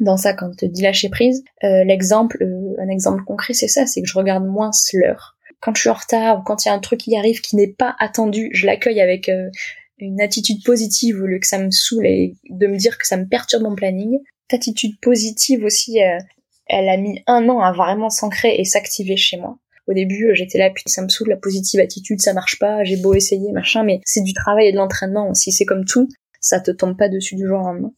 dans 0.00 0.16
ça 0.16 0.32
quand 0.32 0.56
te 0.56 0.64
dis 0.64 0.82
lâcher 0.82 1.10
prise. 1.10 1.44
Euh, 1.62 1.84
l'exemple, 1.84 2.42
euh, 2.42 2.74
un 2.82 2.88
exemple 2.88 3.22
concret, 3.24 3.52
c'est 3.52 3.68
ça, 3.68 3.86
c'est 3.86 4.00
que 4.00 4.08
je 4.08 4.16
regarde 4.16 4.46
moins 4.46 4.70
l'heure 4.94 5.36
quand 5.60 5.76
je 5.76 5.82
suis 5.82 5.90
en 5.90 5.94
retard 5.94 6.40
ou 6.40 6.42
quand 6.42 6.64
il 6.64 6.68
y 6.68 6.70
a 6.70 6.74
un 6.74 6.78
truc 6.78 7.00
qui 7.00 7.16
arrive 7.16 7.40
qui 7.40 7.56
n'est 7.56 7.72
pas 7.72 7.94
attendu, 7.98 8.50
je 8.52 8.66
l'accueille 8.66 9.00
avec 9.00 9.28
euh, 9.28 9.50
une 9.98 10.20
attitude 10.20 10.64
positive 10.64 11.22
au 11.22 11.26
lieu 11.26 11.38
que 11.38 11.46
ça 11.46 11.58
me 11.58 11.70
saoule 11.70 12.06
et 12.06 12.34
de 12.48 12.66
me 12.66 12.76
dire 12.76 12.98
que 12.98 13.06
ça 13.06 13.16
me 13.16 13.28
perturbe 13.28 13.64
mon 13.64 13.74
planning. 13.74 14.18
Cette 14.50 14.60
attitude 14.60 14.98
positive 15.00 15.64
aussi, 15.64 16.02
euh, 16.02 16.18
elle 16.66 16.88
a 16.88 16.96
mis 16.96 17.22
un 17.26 17.48
an 17.48 17.60
à 17.60 17.72
vraiment 17.72 18.10
s'ancrer 18.10 18.56
et 18.56 18.64
s'activer 18.64 19.16
chez 19.16 19.36
moi. 19.36 19.58
Au 19.90 19.92
début, 19.92 20.30
euh, 20.30 20.34
j'étais 20.34 20.58
là, 20.58 20.70
puis 20.70 20.84
ça 20.86 21.02
me 21.02 21.08
saoule, 21.08 21.30
la 21.30 21.36
positive 21.36 21.80
attitude, 21.80 22.22
ça 22.22 22.32
marche 22.32 22.60
pas, 22.60 22.84
j'ai 22.84 22.96
beau 22.96 23.12
essayer, 23.12 23.50
machin, 23.50 23.82
mais 23.82 24.00
c'est 24.04 24.22
du 24.22 24.32
travail 24.32 24.68
et 24.68 24.72
de 24.72 24.76
l'entraînement 24.76 25.28
aussi, 25.28 25.50
c'est 25.50 25.64
comme 25.64 25.84
tout, 25.84 26.08
ça 26.40 26.60
te 26.60 26.70
tombe 26.70 26.96
pas 26.96 27.08
dessus 27.08 27.34
du 27.34 27.44
jour 27.44 27.58
au 27.58 27.64
lendemain. 27.64 27.92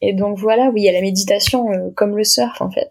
Et 0.00 0.14
donc 0.14 0.36
voilà, 0.40 0.70
oui, 0.70 0.80
il 0.80 0.84
y 0.84 0.88
a 0.88 0.92
la 0.92 1.00
méditation 1.00 1.92
comme 1.94 2.16
le 2.16 2.24
surf 2.24 2.60
en 2.60 2.72
fait. 2.72 2.90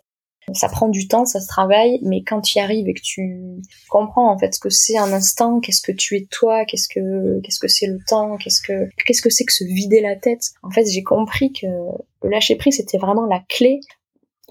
Ça 0.53 0.69
prend 0.69 0.87
du 0.87 1.09
temps, 1.09 1.25
ça 1.25 1.41
se 1.41 1.47
travaille, 1.47 1.99
mais 2.03 2.23
quand 2.23 2.39
tu 2.39 2.57
y 2.57 2.61
arrives 2.61 2.87
et 2.87 2.93
que 2.93 3.01
tu 3.01 3.61
comprends 3.89 4.31
en 4.31 4.37
fait 4.37 4.53
ce 4.53 4.59
que 4.59 4.69
c'est 4.69 4.97
un 4.97 5.11
instant, 5.11 5.59
qu'est-ce 5.59 5.81
que 5.81 5.91
tu 5.91 6.15
es 6.15 6.25
toi, 6.31 6.63
qu'est-ce 6.63 6.87
que 6.87 7.41
qu'est-ce 7.41 7.59
que 7.59 7.67
c'est 7.67 7.87
le 7.87 7.99
temps, 8.07 8.37
qu'est-ce 8.37 8.61
que 8.61 8.89
qu'est-ce 9.05 9.21
que 9.21 9.29
c'est 9.29 9.43
que 9.43 9.53
se 9.53 9.65
vider 9.65 9.99
la 9.99 10.15
tête. 10.15 10.51
En 10.63 10.71
fait, 10.71 10.85
j'ai 10.89 11.03
compris 11.03 11.51
que 11.51 11.67
le 11.67 12.29
lâcher 12.29 12.55
prise 12.55 12.77
c'était 12.77 12.97
vraiment 12.97 13.25
la 13.25 13.43
clé 13.49 13.81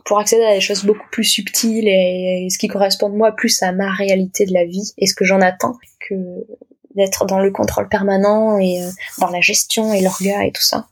pour 0.05 0.19
accéder 0.19 0.45
à 0.45 0.55
des 0.55 0.61
choses 0.61 0.85
beaucoup 0.85 1.07
plus 1.11 1.25
subtiles 1.25 1.89
et, 1.89 2.49
ce 2.51 2.59
qui 2.59 2.69
correspond 2.69 3.09
moi 3.09 3.33
plus 3.33 3.63
à 3.63 3.73
ma 3.73 3.93
réalité 3.93 4.47
de 4.47 4.53
la 4.53 4.65
vie 4.65 4.93
et 4.99 5.07
ce 5.07 5.15
que 5.15 5.25
j'en 5.25 5.41
attends 5.41 5.77
que 6.01 6.15
d'être 6.95 7.27
dans 7.27 7.39
le 7.39 7.51
contrôle 7.51 7.89
permanent 7.89 8.59
et 8.59 8.83
euh, 8.83 8.91
dans 9.19 9.29
la 9.29 9.41
gestion 9.41 9.93
et 9.93 10.01
l'orga 10.01 10.45
et 10.45 10.53
tout 10.53 10.63
ça. 10.63 10.89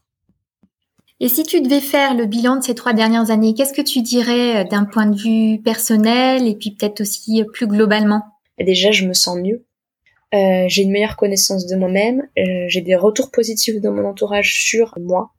Et 1.20 1.28
si 1.28 1.42
tu 1.42 1.60
devais 1.60 1.80
faire 1.80 2.14
le 2.14 2.26
bilan 2.26 2.56
de 2.56 2.62
ces 2.62 2.76
trois 2.76 2.92
dernières 2.92 3.32
années, 3.32 3.54
qu'est-ce 3.54 3.72
que 3.72 3.82
tu 3.82 4.02
dirais 4.02 4.58
euh, 4.58 4.64
d'un 4.64 4.84
point 4.84 5.06
de 5.06 5.16
vue 5.16 5.60
personnel 5.60 6.46
et 6.46 6.54
puis 6.54 6.70
peut-être 6.70 7.00
aussi 7.00 7.42
euh, 7.42 7.46
plus 7.52 7.66
globalement? 7.66 8.22
Déjà, 8.60 8.92
je 8.92 9.06
me 9.06 9.14
sens 9.14 9.36
mieux. 9.36 9.64
Euh, 10.34 10.66
j'ai 10.68 10.82
une 10.82 10.90
meilleure 10.90 11.16
connaissance 11.16 11.66
de 11.66 11.76
moi-même. 11.76 12.22
Euh, 12.38 12.66
j'ai 12.68 12.82
des 12.82 12.96
retours 12.96 13.30
positifs 13.30 13.80
dans 13.80 13.92
mon 13.92 14.04
entourage 14.04 14.62
sur 14.62 14.94
moi. 15.00 15.30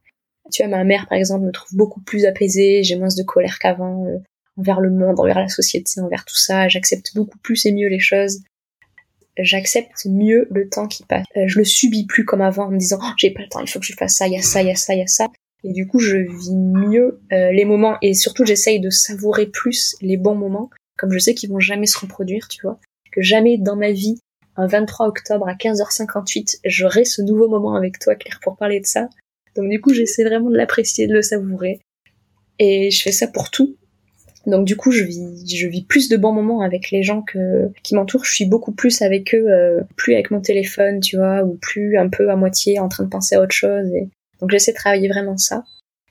Tu 0.52 0.64
vois, 0.64 0.70
ma 0.70 0.84
mère, 0.84 1.08
par 1.08 1.18
exemple, 1.18 1.46
me 1.46 1.52
trouve 1.52 1.76
beaucoup 1.76 2.02
plus 2.02 2.26
apaisée. 2.26 2.84
J'ai 2.84 2.96
moins 2.96 3.08
de 3.08 3.24
colère 3.24 3.60
qu'avant 3.60 4.06
euh, 4.06 4.18
envers 4.58 4.82
le 4.82 4.92
monde, 4.92 5.20
envers 5.20 5.40
la 5.40 5.48
société, 5.48 6.02
envers 6.02 6.26
tout 6.26 6.38
ça. 6.38 6.68
J'accepte 6.68 7.16
beaucoup 7.16 7.38
plus 7.40 7.66
et 7.66 7.72
mieux 7.72 7.88
les 7.88 8.00
choses. 8.00 8.40
J'accepte 9.38 10.06
mieux 10.06 10.48
le 10.52 10.68
temps 10.68 10.88
qui 10.88 11.04
passe. 11.06 11.26
je 11.46 11.58
le 11.58 11.64
subis 11.64 12.06
plus 12.06 12.26
comme 12.26 12.42
avant 12.42 12.66
en 12.66 12.72
me 12.72 12.78
disant 12.78 13.00
oh, 13.02 13.12
j'ai 13.18 13.32
pas 13.32 13.42
le 13.42 13.48
temps, 13.48 13.62
il 13.62 13.70
faut 13.70 13.80
que 13.80 13.86
je 13.86 13.94
fasse 13.94 14.16
ça, 14.16 14.28
il 14.28 14.34
y 14.34 14.38
a 14.38 14.42
ça, 14.42 14.62
il 14.62 14.68
y 14.68 14.72
a 14.72 14.76
ça, 14.76 14.94
il 14.94 15.00
y 15.00 15.04
a 15.04 15.08
ça. 15.08 15.30
Et 15.64 15.74
du 15.74 15.88
coup, 15.88 16.00
je 16.00 16.18
vis 16.18 16.56
mieux 16.56 17.22
euh, 17.32 17.52
les 17.52 17.66
moments 17.66 17.98
et 18.02 18.14
surtout, 18.14 18.46
j'essaye 18.46 18.80
de 18.80 18.90
savourer 18.90 19.48
plus 19.48 19.96
les 20.02 20.18
bons 20.18 20.36
moments, 20.36 20.70
comme 20.98 21.12
je 21.12 21.20
sais 21.20 21.34
qu'ils 21.34 21.50
vont 21.50 21.60
jamais 21.60 21.86
se 21.86 22.00
reproduire, 22.00 22.48
tu 22.48 22.62
vois. 22.64 22.80
Que 23.12 23.22
jamais 23.22 23.58
dans 23.58 23.76
ma 23.76 23.92
vie, 23.92 24.20
un 24.56 24.68
23 24.68 25.08
octobre 25.08 25.48
à 25.48 25.54
15h58, 25.54 26.60
j'aurai 26.66 27.06
ce 27.06 27.22
nouveau 27.22 27.50
moment 27.50 27.76
avec 27.76 28.00
toi, 28.00 28.16
Claire, 28.16 28.40
pour 28.42 28.56
parler 28.56 28.80
de 28.80 28.86
ça. 28.86 29.10
Donc 29.56 29.70
du 29.70 29.82
coup, 29.82 29.94
j'essaie 29.94 30.24
vraiment 30.24 30.50
de 30.50 30.58
l'apprécier, 30.58 31.08
de 31.08 31.14
le 31.14 31.22
savourer. 31.22 31.80
Et 32.60 32.92
je 32.92 33.02
fais 33.02 33.12
ça 33.12 33.28
pour 33.28 33.52
tout. 33.52 33.78
Donc 34.46 34.66
du 34.66 34.76
coup, 34.76 34.92
je 34.92 35.04
vis, 35.04 35.46
je 35.48 35.68
vis 35.68 35.84
plus 35.84 36.10
de 36.10 36.18
bons 36.18 36.32
moments 36.32 36.62
avec 36.62 36.92
les 36.92 37.04
gens 37.04 37.22
que, 37.22 37.72
qui 37.84 37.96
m'entourent. 37.96 38.26
Je 38.26 38.34
suis 38.34 38.46
beaucoup 38.46 38.72
plus 38.72 39.02
avec 39.02 39.34
eux, 39.36 39.46
euh, 39.48 39.82
plus 39.96 40.14
avec 40.14 40.32
mon 40.32 40.42
téléphone, 40.42 41.00
tu 41.00 41.18
vois, 41.18 41.44
ou 41.44 41.58
plus 41.62 41.98
un 41.98 42.10
peu 42.10 42.30
à 42.30 42.36
moitié 42.36 42.80
en 42.80 42.90
train 42.90 43.04
de 43.04 43.10
penser 43.10 43.36
à 43.36 43.42
autre 43.42 43.56
chose. 43.56 43.88
Et 43.94 44.10
donc 44.40 44.52
j'essaie 44.52 44.72
de 44.72 44.78
travailler 44.78 45.08
vraiment 45.08 45.38
ça. 45.38 45.64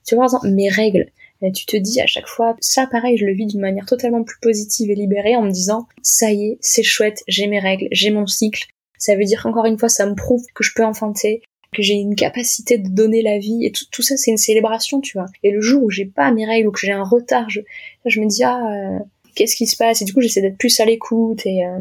Tu 0.07 0.14
vois, 0.14 0.27
par 0.27 0.37
exemple, 0.37 0.55
mes 0.55 0.68
règles, 0.68 1.07
euh, 1.42 1.51
tu 1.53 1.66
te 1.66 1.77
dis 1.77 2.01
à 2.01 2.07
chaque 2.07 2.29
fois, 2.29 2.57
ça 2.61 2.87
pareil, 2.87 3.16
je 3.16 3.27
le 3.27 3.33
vis 3.33 3.46
d'une 3.46 3.61
manière 3.61 3.87
totalement 3.87 4.24
plus 4.24 4.38
positive 4.40 4.90
et 4.90 4.94
libérée 4.94 5.37
en 5.37 5.42
me 5.42 5.51
disant, 5.51 5.87
ça 6.03 6.33
y 6.33 6.53
est, 6.53 6.59
c'est 6.61 6.83
chouette, 6.83 7.22
j'ai 7.29 7.46
mes 7.46 7.61
règles, 7.61 7.88
j'ai 7.92 8.11
mon 8.11 8.27
cycle. 8.27 8.66
Ça 8.98 9.16
veut 9.16 9.24
dire 9.24 9.42
qu'encore 9.42 9.66
une 9.66 9.79
fois, 9.79 9.88
ça 9.88 10.07
me 10.07 10.14
prouve 10.14 10.44
que 10.55 10.64
je 10.64 10.72
peux 10.74 10.85
enfanter, 10.85 11.42
que 11.72 11.83
j'ai 11.83 11.94
une 11.94 12.14
capacité 12.14 12.78
de 12.78 12.88
donner 12.88 13.22
la 13.22 13.38
vie, 13.38 13.64
et 13.64 13.72
tout, 13.72 13.85
tout 13.90 14.02
ça, 14.02 14.16
c'est 14.16 14.31
une 14.31 14.38
célébration, 14.38 15.00
tu 15.00 15.18
vois. 15.18 15.26
Et 15.42 15.50
le 15.50 15.61
jour 15.61 15.83
où 15.85 15.90
j'ai 15.90 16.07
pas 16.07 16.31
mes 16.33 16.46
règles 16.46 16.68
ou 16.68 16.72
que 16.72 16.81
j'ai 16.81 16.92
un 16.92 17.04
retard, 17.04 17.50
je, 17.50 17.61
je 18.04 18.20
me 18.20 18.26
dis, 18.26 18.42
ah, 18.42 18.61
euh, 18.72 18.98
qu'est-ce 19.35 19.57
qui 19.57 19.66
se 19.66 19.76
passe? 19.76 20.02
Et 20.02 20.04
du 20.04 20.12
coup, 20.12 20.20
j'essaie 20.20 20.40
d'être 20.40 20.59
plus 20.59 20.81
à 20.81 20.85
l'écoute 20.85 21.44
et, 21.44 21.64
euh, 21.64 21.81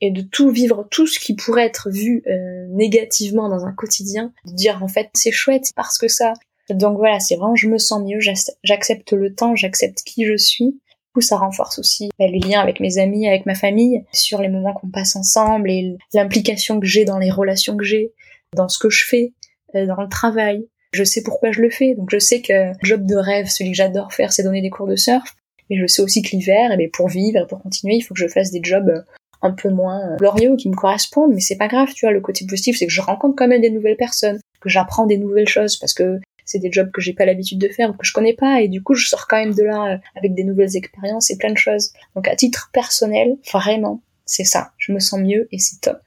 et 0.00 0.10
de 0.10 0.22
tout 0.22 0.50
vivre, 0.50 0.86
tout 0.90 1.06
ce 1.06 1.18
qui 1.18 1.34
pourrait 1.34 1.66
être 1.66 1.90
vu 1.90 2.22
euh, 2.26 2.66
négativement 2.70 3.48
dans 3.48 3.66
un 3.66 3.72
quotidien, 3.72 4.32
de 4.46 4.52
dire 4.52 4.82
en 4.82 4.88
fait 4.88 5.10
c'est 5.14 5.30
chouette 5.30 5.70
parce 5.76 5.98
que 5.98 6.08
ça. 6.08 6.32
Donc 6.70 6.98
voilà, 6.98 7.18
c'est 7.18 7.36
vraiment 7.36 7.56
je 7.56 7.68
me 7.68 7.78
sens 7.78 8.02
mieux, 8.02 8.20
j'accepte 8.62 9.12
le 9.12 9.34
temps, 9.34 9.56
j'accepte 9.56 10.02
qui 10.04 10.24
je 10.24 10.36
suis. 10.36 10.66
Du 10.66 11.14
coup, 11.14 11.20
ça 11.20 11.36
renforce 11.36 11.80
aussi 11.80 12.08
bah, 12.18 12.28
les 12.28 12.38
liens 12.38 12.60
avec 12.60 12.78
mes 12.78 12.98
amis, 12.98 13.26
avec 13.26 13.44
ma 13.44 13.56
famille, 13.56 14.04
sur 14.12 14.40
les 14.40 14.48
moments 14.48 14.72
qu'on 14.72 14.88
passe 14.88 15.16
ensemble 15.16 15.68
et 15.68 15.96
l'implication 16.14 16.78
que 16.78 16.86
j'ai 16.86 17.04
dans 17.04 17.18
les 17.18 17.32
relations 17.32 17.76
que 17.76 17.84
j'ai, 17.84 18.12
dans 18.54 18.68
ce 18.68 18.78
que 18.78 18.90
je 18.90 19.04
fais, 19.06 19.32
euh, 19.74 19.86
dans 19.86 20.00
le 20.00 20.08
travail. 20.08 20.66
Je 20.92 21.04
sais 21.04 21.22
pourquoi 21.22 21.52
je 21.52 21.60
le 21.60 21.70
fais, 21.70 21.94
donc 21.94 22.10
je 22.10 22.18
sais 22.18 22.42
que 22.42 22.72
job 22.82 23.06
de 23.06 23.16
rêve, 23.16 23.46
celui 23.46 23.70
que 23.70 23.76
j'adore 23.76 24.12
faire, 24.12 24.32
c'est 24.32 24.42
donner 24.42 24.60
des 24.60 24.70
cours 24.70 24.88
de 24.88 24.96
surf. 24.96 25.36
Mais 25.68 25.76
je 25.76 25.86
sais 25.86 26.02
aussi 26.02 26.20
que 26.22 26.34
l'hiver, 26.34 26.72
et 26.72 26.76
eh 26.80 26.88
pour 26.88 27.08
vivre, 27.08 27.46
pour 27.46 27.62
continuer, 27.62 27.94
il 27.94 28.00
faut 28.00 28.14
que 28.14 28.20
je 28.20 28.26
fasse 28.26 28.50
des 28.50 28.60
jobs 28.62 29.04
un 29.42 29.52
peu 29.52 29.70
moins 29.70 30.00
euh, 30.00 30.16
glorieux 30.16 30.56
qui 30.56 30.68
me 30.68 30.74
correspondent, 30.74 31.32
mais 31.32 31.40
c'est 31.40 31.56
pas 31.56 31.68
grave, 31.68 31.92
tu 31.94 32.06
vois. 32.06 32.12
Le 32.12 32.20
côté 32.20 32.44
positif, 32.44 32.76
c'est 32.76 32.86
que 32.86 32.92
je 32.92 33.00
rencontre 33.00 33.36
quand 33.36 33.48
même 33.48 33.60
des 33.60 33.70
nouvelles 33.70 33.96
personnes, 33.96 34.40
que 34.60 34.68
j'apprends 34.68 35.06
des 35.06 35.16
nouvelles 35.16 35.48
choses 35.48 35.76
parce 35.76 35.94
que 35.94 36.18
c'est 36.44 36.58
des 36.58 36.72
jobs 36.72 36.90
que 36.90 37.00
j'ai 37.00 37.12
pas 37.12 37.24
l'habitude 37.24 37.58
de 37.58 37.68
faire 37.68 37.90
ou 37.90 37.92
que 37.92 38.04
je 38.04 38.12
connais 38.12 38.34
pas 38.34 38.60
et 38.60 38.66
du 38.66 38.82
coup 38.82 38.94
je 38.94 39.06
sors 39.06 39.28
quand 39.28 39.36
même 39.36 39.54
de 39.54 39.62
là 39.62 39.92
euh, 39.92 39.98
avec 40.16 40.34
des 40.34 40.42
nouvelles 40.42 40.76
expériences 40.76 41.30
et 41.30 41.38
plein 41.38 41.52
de 41.52 41.58
choses. 41.58 41.92
Donc 42.16 42.26
à 42.26 42.34
titre 42.34 42.70
personnel, 42.72 43.36
vraiment, 43.52 44.02
c'est 44.26 44.44
ça. 44.44 44.72
Je 44.76 44.92
me 44.92 44.98
sens 44.98 45.20
mieux 45.20 45.48
et 45.52 45.58
c'est 45.58 45.80
top. 45.80 45.98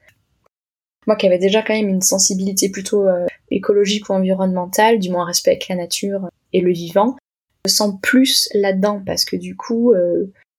Moi 1.06 1.16
qui 1.16 1.26
avais 1.26 1.38
déjà 1.38 1.62
quand 1.62 1.74
même 1.74 1.88
une 1.88 2.02
sensibilité 2.02 2.70
plutôt 2.70 3.06
euh, 3.06 3.26
écologique 3.50 4.08
ou 4.08 4.12
environnementale, 4.12 4.98
du 4.98 5.10
moins 5.10 5.24
respect 5.24 5.50
avec 5.50 5.68
la 5.68 5.76
nature 5.76 6.28
et 6.52 6.60
le 6.60 6.72
vivant, 6.72 7.16
je 7.66 7.72
sens 7.72 7.94
plus 8.02 8.48
là-dedans 8.54 9.02
parce 9.04 9.24
que 9.24 9.36
du 9.36 9.56
coup, 9.56 9.94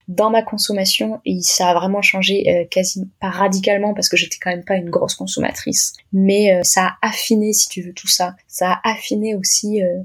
dans 0.08 0.30
ma 0.30 0.44
consommation 0.44 1.20
et 1.26 1.40
ça 1.42 1.70
a 1.70 1.74
vraiment 1.74 2.02
changé 2.02 2.44
euh, 2.48 2.66
quasi 2.70 3.10
pas 3.20 3.30
radicalement 3.30 3.94
parce 3.94 4.10
que 4.10 4.18
j'étais 4.18 4.38
quand 4.40 4.52
même 4.52 4.64
pas 4.64 4.76
une 4.76 4.90
grosse 4.90 5.16
consommatrice 5.16 5.94
mais 6.14 6.54
euh, 6.54 6.60
ça 6.64 6.96
a 7.02 7.08
affiné 7.08 7.54
si 7.54 7.70
tu 7.70 7.82
veux 7.82 7.94
tout 7.94 8.08
ça. 8.08 8.36
Ça 8.48 8.80
a 8.84 8.92
affiné 8.92 9.36
aussi 9.36 9.82
euh, 9.82 10.00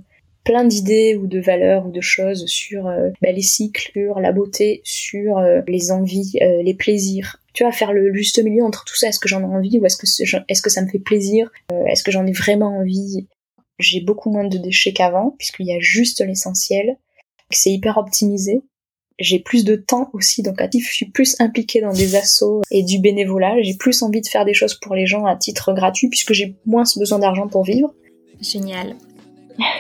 plein 0.44 0.64
d'idées 0.64 1.16
ou 1.16 1.26
de 1.26 1.38
valeurs 1.38 1.87
ou 1.87 1.90
de 1.90 2.00
choses 2.00 2.46
sur 2.46 2.85
bah, 2.85 3.33
les 3.33 3.42
cycles 3.42 3.90
sur 3.92 4.20
la 4.20 4.33
beauté 4.33 4.81
sur 4.85 5.38
les 5.68 5.92
envies 5.92 6.38
les 6.40 6.72
plaisirs 6.72 7.39
tu 7.52 7.64
vois, 7.64 7.72
faire 7.72 7.92
le 7.92 8.12
juste 8.14 8.42
milieu 8.42 8.64
entre 8.64 8.84
tout 8.84 8.96
ça. 8.96 9.08
Est-ce 9.08 9.18
que 9.18 9.28
j'en 9.28 9.40
ai 9.40 9.44
envie 9.44 9.78
ou 9.78 9.86
est-ce 9.86 9.96
que, 9.96 10.06
est-ce 10.48 10.62
que 10.62 10.70
ça 10.70 10.82
me 10.82 10.88
fait 10.88 10.98
plaisir? 10.98 11.50
Euh, 11.72 11.84
Est-ce 11.86 12.02
que 12.02 12.10
j'en 12.10 12.26
ai 12.26 12.32
vraiment 12.32 12.78
envie? 12.78 13.26
J'ai 13.78 14.00
beaucoup 14.00 14.30
moins 14.30 14.46
de 14.46 14.58
déchets 14.58 14.92
qu'avant, 14.92 15.34
puisqu'il 15.38 15.66
y 15.66 15.72
a 15.72 15.80
juste 15.80 16.20
l'essentiel. 16.24 16.96
C'est 17.50 17.70
hyper 17.70 17.98
optimisé. 17.98 18.62
J'ai 19.18 19.38
plus 19.38 19.64
de 19.64 19.76
temps 19.76 20.10
aussi, 20.12 20.42
donc 20.42 20.60
à 20.62 20.68
je 20.72 20.78
suis 20.78 21.10
plus 21.10 21.36
impliquée 21.40 21.80
dans 21.80 21.92
des 21.92 22.14
assauts 22.14 22.62
et 22.70 22.82
du 22.82 22.98
bénévolat. 23.00 23.60
J'ai 23.60 23.74
plus 23.74 24.02
envie 24.02 24.22
de 24.22 24.26
faire 24.26 24.44
des 24.44 24.54
choses 24.54 24.74
pour 24.74 24.94
les 24.94 25.06
gens 25.06 25.26
à 25.26 25.36
titre 25.36 25.72
gratuit, 25.74 26.08
puisque 26.08 26.32
j'ai 26.32 26.56
moins 26.64 26.84
besoin 26.96 27.18
d'argent 27.18 27.48
pour 27.48 27.64
vivre. 27.64 27.92
Génial. 28.40 28.96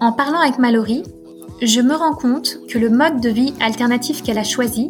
en 0.00 0.12
parlant 0.12 0.40
avec 0.40 0.58
Mallory, 0.58 1.04
je 1.66 1.80
me 1.80 1.94
rends 1.94 2.14
compte 2.14 2.58
que 2.68 2.78
le 2.78 2.90
mode 2.90 3.20
de 3.20 3.28
vie 3.28 3.54
alternatif 3.60 4.22
qu'elle 4.22 4.38
a 4.38 4.44
choisi 4.44 4.88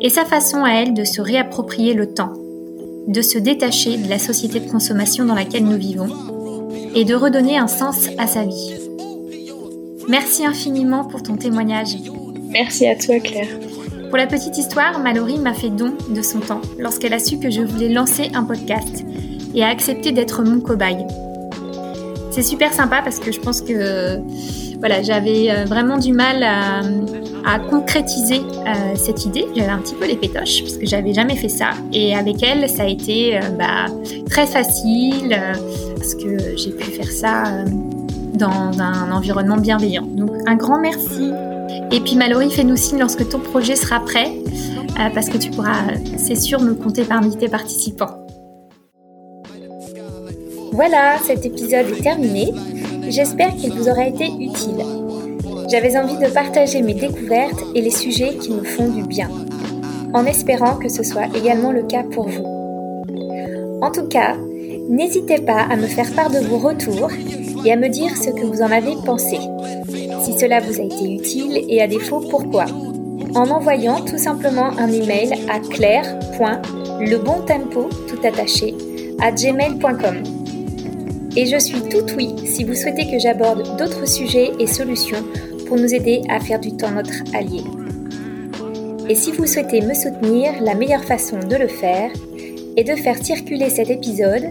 est 0.00 0.08
sa 0.08 0.24
façon 0.24 0.62
à 0.64 0.70
elle 0.70 0.94
de 0.94 1.02
se 1.02 1.20
réapproprier 1.20 1.94
le 1.94 2.14
temps, 2.14 2.32
de 3.08 3.20
se 3.20 3.38
détacher 3.38 3.96
de 3.96 4.08
la 4.08 4.20
société 4.20 4.60
de 4.60 4.70
consommation 4.70 5.24
dans 5.24 5.34
laquelle 5.34 5.64
nous 5.64 5.76
vivons 5.76 6.08
et 6.94 7.04
de 7.04 7.14
redonner 7.14 7.58
un 7.58 7.66
sens 7.66 8.08
à 8.18 8.28
sa 8.28 8.44
vie. 8.44 8.74
Merci 10.08 10.46
infiniment 10.46 11.04
pour 11.04 11.22
ton 11.24 11.36
témoignage. 11.36 11.96
Merci 12.50 12.86
à 12.86 12.94
toi 12.94 13.18
Claire. 13.18 13.48
Pour 14.10 14.18
la 14.18 14.28
petite 14.28 14.56
histoire, 14.56 15.00
Mallory 15.00 15.38
m'a 15.38 15.54
fait 15.54 15.70
don 15.70 15.94
de 16.08 16.22
son 16.22 16.38
temps 16.38 16.60
lorsqu'elle 16.78 17.14
a 17.14 17.18
su 17.18 17.40
que 17.40 17.50
je 17.50 17.62
voulais 17.62 17.88
lancer 17.88 18.30
un 18.34 18.44
podcast 18.44 19.04
et 19.54 19.64
a 19.64 19.68
accepté 19.68 20.12
d'être 20.12 20.44
mon 20.44 20.60
cobaye. 20.60 21.04
C'est 22.30 22.42
super 22.42 22.72
sympa 22.72 23.00
parce 23.02 23.18
que 23.18 23.32
je 23.32 23.40
pense 23.40 23.60
que 23.60 24.20
voilà, 24.86 25.02
j'avais 25.02 25.50
euh, 25.50 25.64
vraiment 25.64 25.96
du 25.96 26.12
mal 26.12 26.42
à, 26.42 27.58
concrétiser 27.70 28.42
euh, 28.66 28.94
cette 28.96 29.24
idée. 29.24 29.46
J'avais 29.56 29.70
un 29.70 29.78
petit 29.78 29.94
peu 29.94 30.06
les 30.06 30.14
pétoches 30.14 30.60
parce 30.60 30.76
que 30.76 30.84
j'avais 30.84 31.14
jamais 31.14 31.36
fait 31.36 31.48
ça. 31.48 31.70
Et 31.94 32.14
avec 32.14 32.42
elle, 32.42 32.68
ça 32.68 32.82
a 32.82 32.86
été 32.86 33.38
euh, 33.38 33.40
bah, 33.58 33.86
très 34.28 34.46
facile 34.46 35.34
parce 35.96 36.14
que 36.14 36.54
j'ai 36.58 36.72
pu 36.72 36.84
faire 36.90 37.10
ça 37.10 37.44
dans 38.34 38.78
un 38.78 39.10
environnement 39.10 39.56
bienveillant. 39.56 40.04
Donc 40.04 40.32
un 40.46 40.54
grand 40.54 40.78
merci. 40.78 41.32
Et 41.90 42.00
puis 42.00 42.16
Mallory, 42.16 42.50
fais-nous 42.50 42.76
signe 42.76 42.98
lorsque 42.98 43.26
ton 43.26 43.38
projet 43.38 43.76
sera 43.76 44.00
prêt 44.00 44.32
parce 45.14 45.30
que 45.30 45.38
tu 45.38 45.50
pourras, 45.50 45.80
c'est 46.18 46.36
sûr, 46.36 46.60
me 46.60 46.74
compter 46.74 47.04
parmi 47.04 47.34
tes 47.38 47.48
participants. 47.48 48.26
Voilà, 50.72 51.16
cet 51.24 51.46
épisode 51.46 51.86
est 51.86 52.02
terminé. 52.02 52.52
J'espère 53.08 53.54
qu'il 53.56 53.72
vous 53.72 53.88
aura 53.88 54.06
été 54.06 54.26
utile. 54.26 54.84
J'avais 55.70 55.96
envie 55.96 56.18
de 56.18 56.32
partager 56.32 56.82
mes 56.82 56.94
découvertes 56.94 57.62
et 57.74 57.80
les 57.80 57.90
sujets 57.90 58.36
qui 58.36 58.50
me 58.50 58.64
font 58.64 58.88
du 58.88 59.02
bien, 59.02 59.30
en 60.12 60.26
espérant 60.26 60.76
que 60.76 60.88
ce 60.88 61.02
soit 61.02 61.26
également 61.36 61.72
le 61.72 61.82
cas 61.82 62.02
pour 62.02 62.28
vous. 62.28 62.44
En 63.82 63.90
tout 63.90 64.06
cas, 64.06 64.36
n'hésitez 64.88 65.38
pas 65.38 65.62
à 65.62 65.76
me 65.76 65.86
faire 65.86 66.12
part 66.14 66.30
de 66.30 66.38
vos 66.38 66.58
retours 66.58 67.10
et 67.64 67.72
à 67.72 67.76
me 67.76 67.88
dire 67.88 68.16
ce 68.16 68.30
que 68.30 68.44
vous 68.44 68.62
en 68.62 68.70
avez 68.70 68.94
pensé, 69.04 69.38
si 70.22 70.38
cela 70.38 70.60
vous 70.60 70.80
a 70.80 70.84
été 70.84 71.12
utile 71.12 71.64
et 71.68 71.82
à 71.82 71.86
défaut 71.86 72.20
pourquoi, 72.30 72.64
en 73.34 73.50
envoyant 73.50 74.00
tout 74.02 74.18
simplement 74.18 74.70
un 74.78 74.92
email 74.92 75.34
à 75.50 75.60
claire.lebontempo 75.60 77.88
tout 78.08 78.26
attaché 78.26 78.74
à 79.20 79.30
gmail.com. 79.32 80.22
Et 81.36 81.46
je 81.46 81.58
suis 81.58 81.80
tout 81.88 82.06
oui 82.16 82.32
si 82.46 82.62
vous 82.62 82.74
souhaitez 82.74 83.10
que 83.10 83.18
j'aborde 83.18 83.76
d'autres 83.76 84.06
sujets 84.06 84.52
et 84.60 84.68
solutions 84.68 85.24
pour 85.66 85.76
nous 85.76 85.92
aider 85.92 86.22
à 86.28 86.38
faire 86.38 86.60
du 86.60 86.76
temps 86.76 86.92
notre 86.92 87.24
allié. 87.34 87.62
Et 89.08 89.16
si 89.16 89.32
vous 89.32 89.46
souhaitez 89.46 89.80
me 89.80 89.94
soutenir, 89.94 90.52
la 90.62 90.74
meilleure 90.74 91.04
façon 91.04 91.38
de 91.40 91.56
le 91.56 91.66
faire 91.66 92.10
est 92.76 92.84
de 92.84 92.94
faire 92.94 93.22
circuler 93.22 93.68
cet 93.68 93.90
épisode 93.90 94.50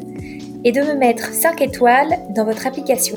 et 0.66 0.72
de 0.72 0.82
me 0.82 0.96
mettre 0.96 1.32
5 1.34 1.62
étoiles 1.62 2.20
dans 2.36 2.46
votre 2.46 2.68
application. 2.68 3.16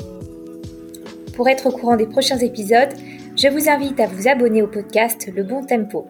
Pour 1.35 1.49
être 1.49 1.67
au 1.67 1.71
courant 1.71 1.97
des 1.97 2.07
prochains 2.07 2.39
épisodes, 2.39 2.93
je 3.35 3.49
vous 3.49 3.69
invite 3.69 3.99
à 3.99 4.07
vous 4.07 4.27
abonner 4.27 4.61
au 4.61 4.67
podcast 4.67 5.29
Le 5.35 5.43
Bon 5.43 5.63
Tempo. 5.63 6.07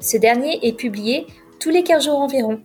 Ce 0.00 0.16
dernier 0.16 0.58
est 0.66 0.76
publié 0.76 1.26
tous 1.60 1.70
les 1.70 1.82
15 1.82 2.06
jours 2.06 2.18
environ. 2.18 2.60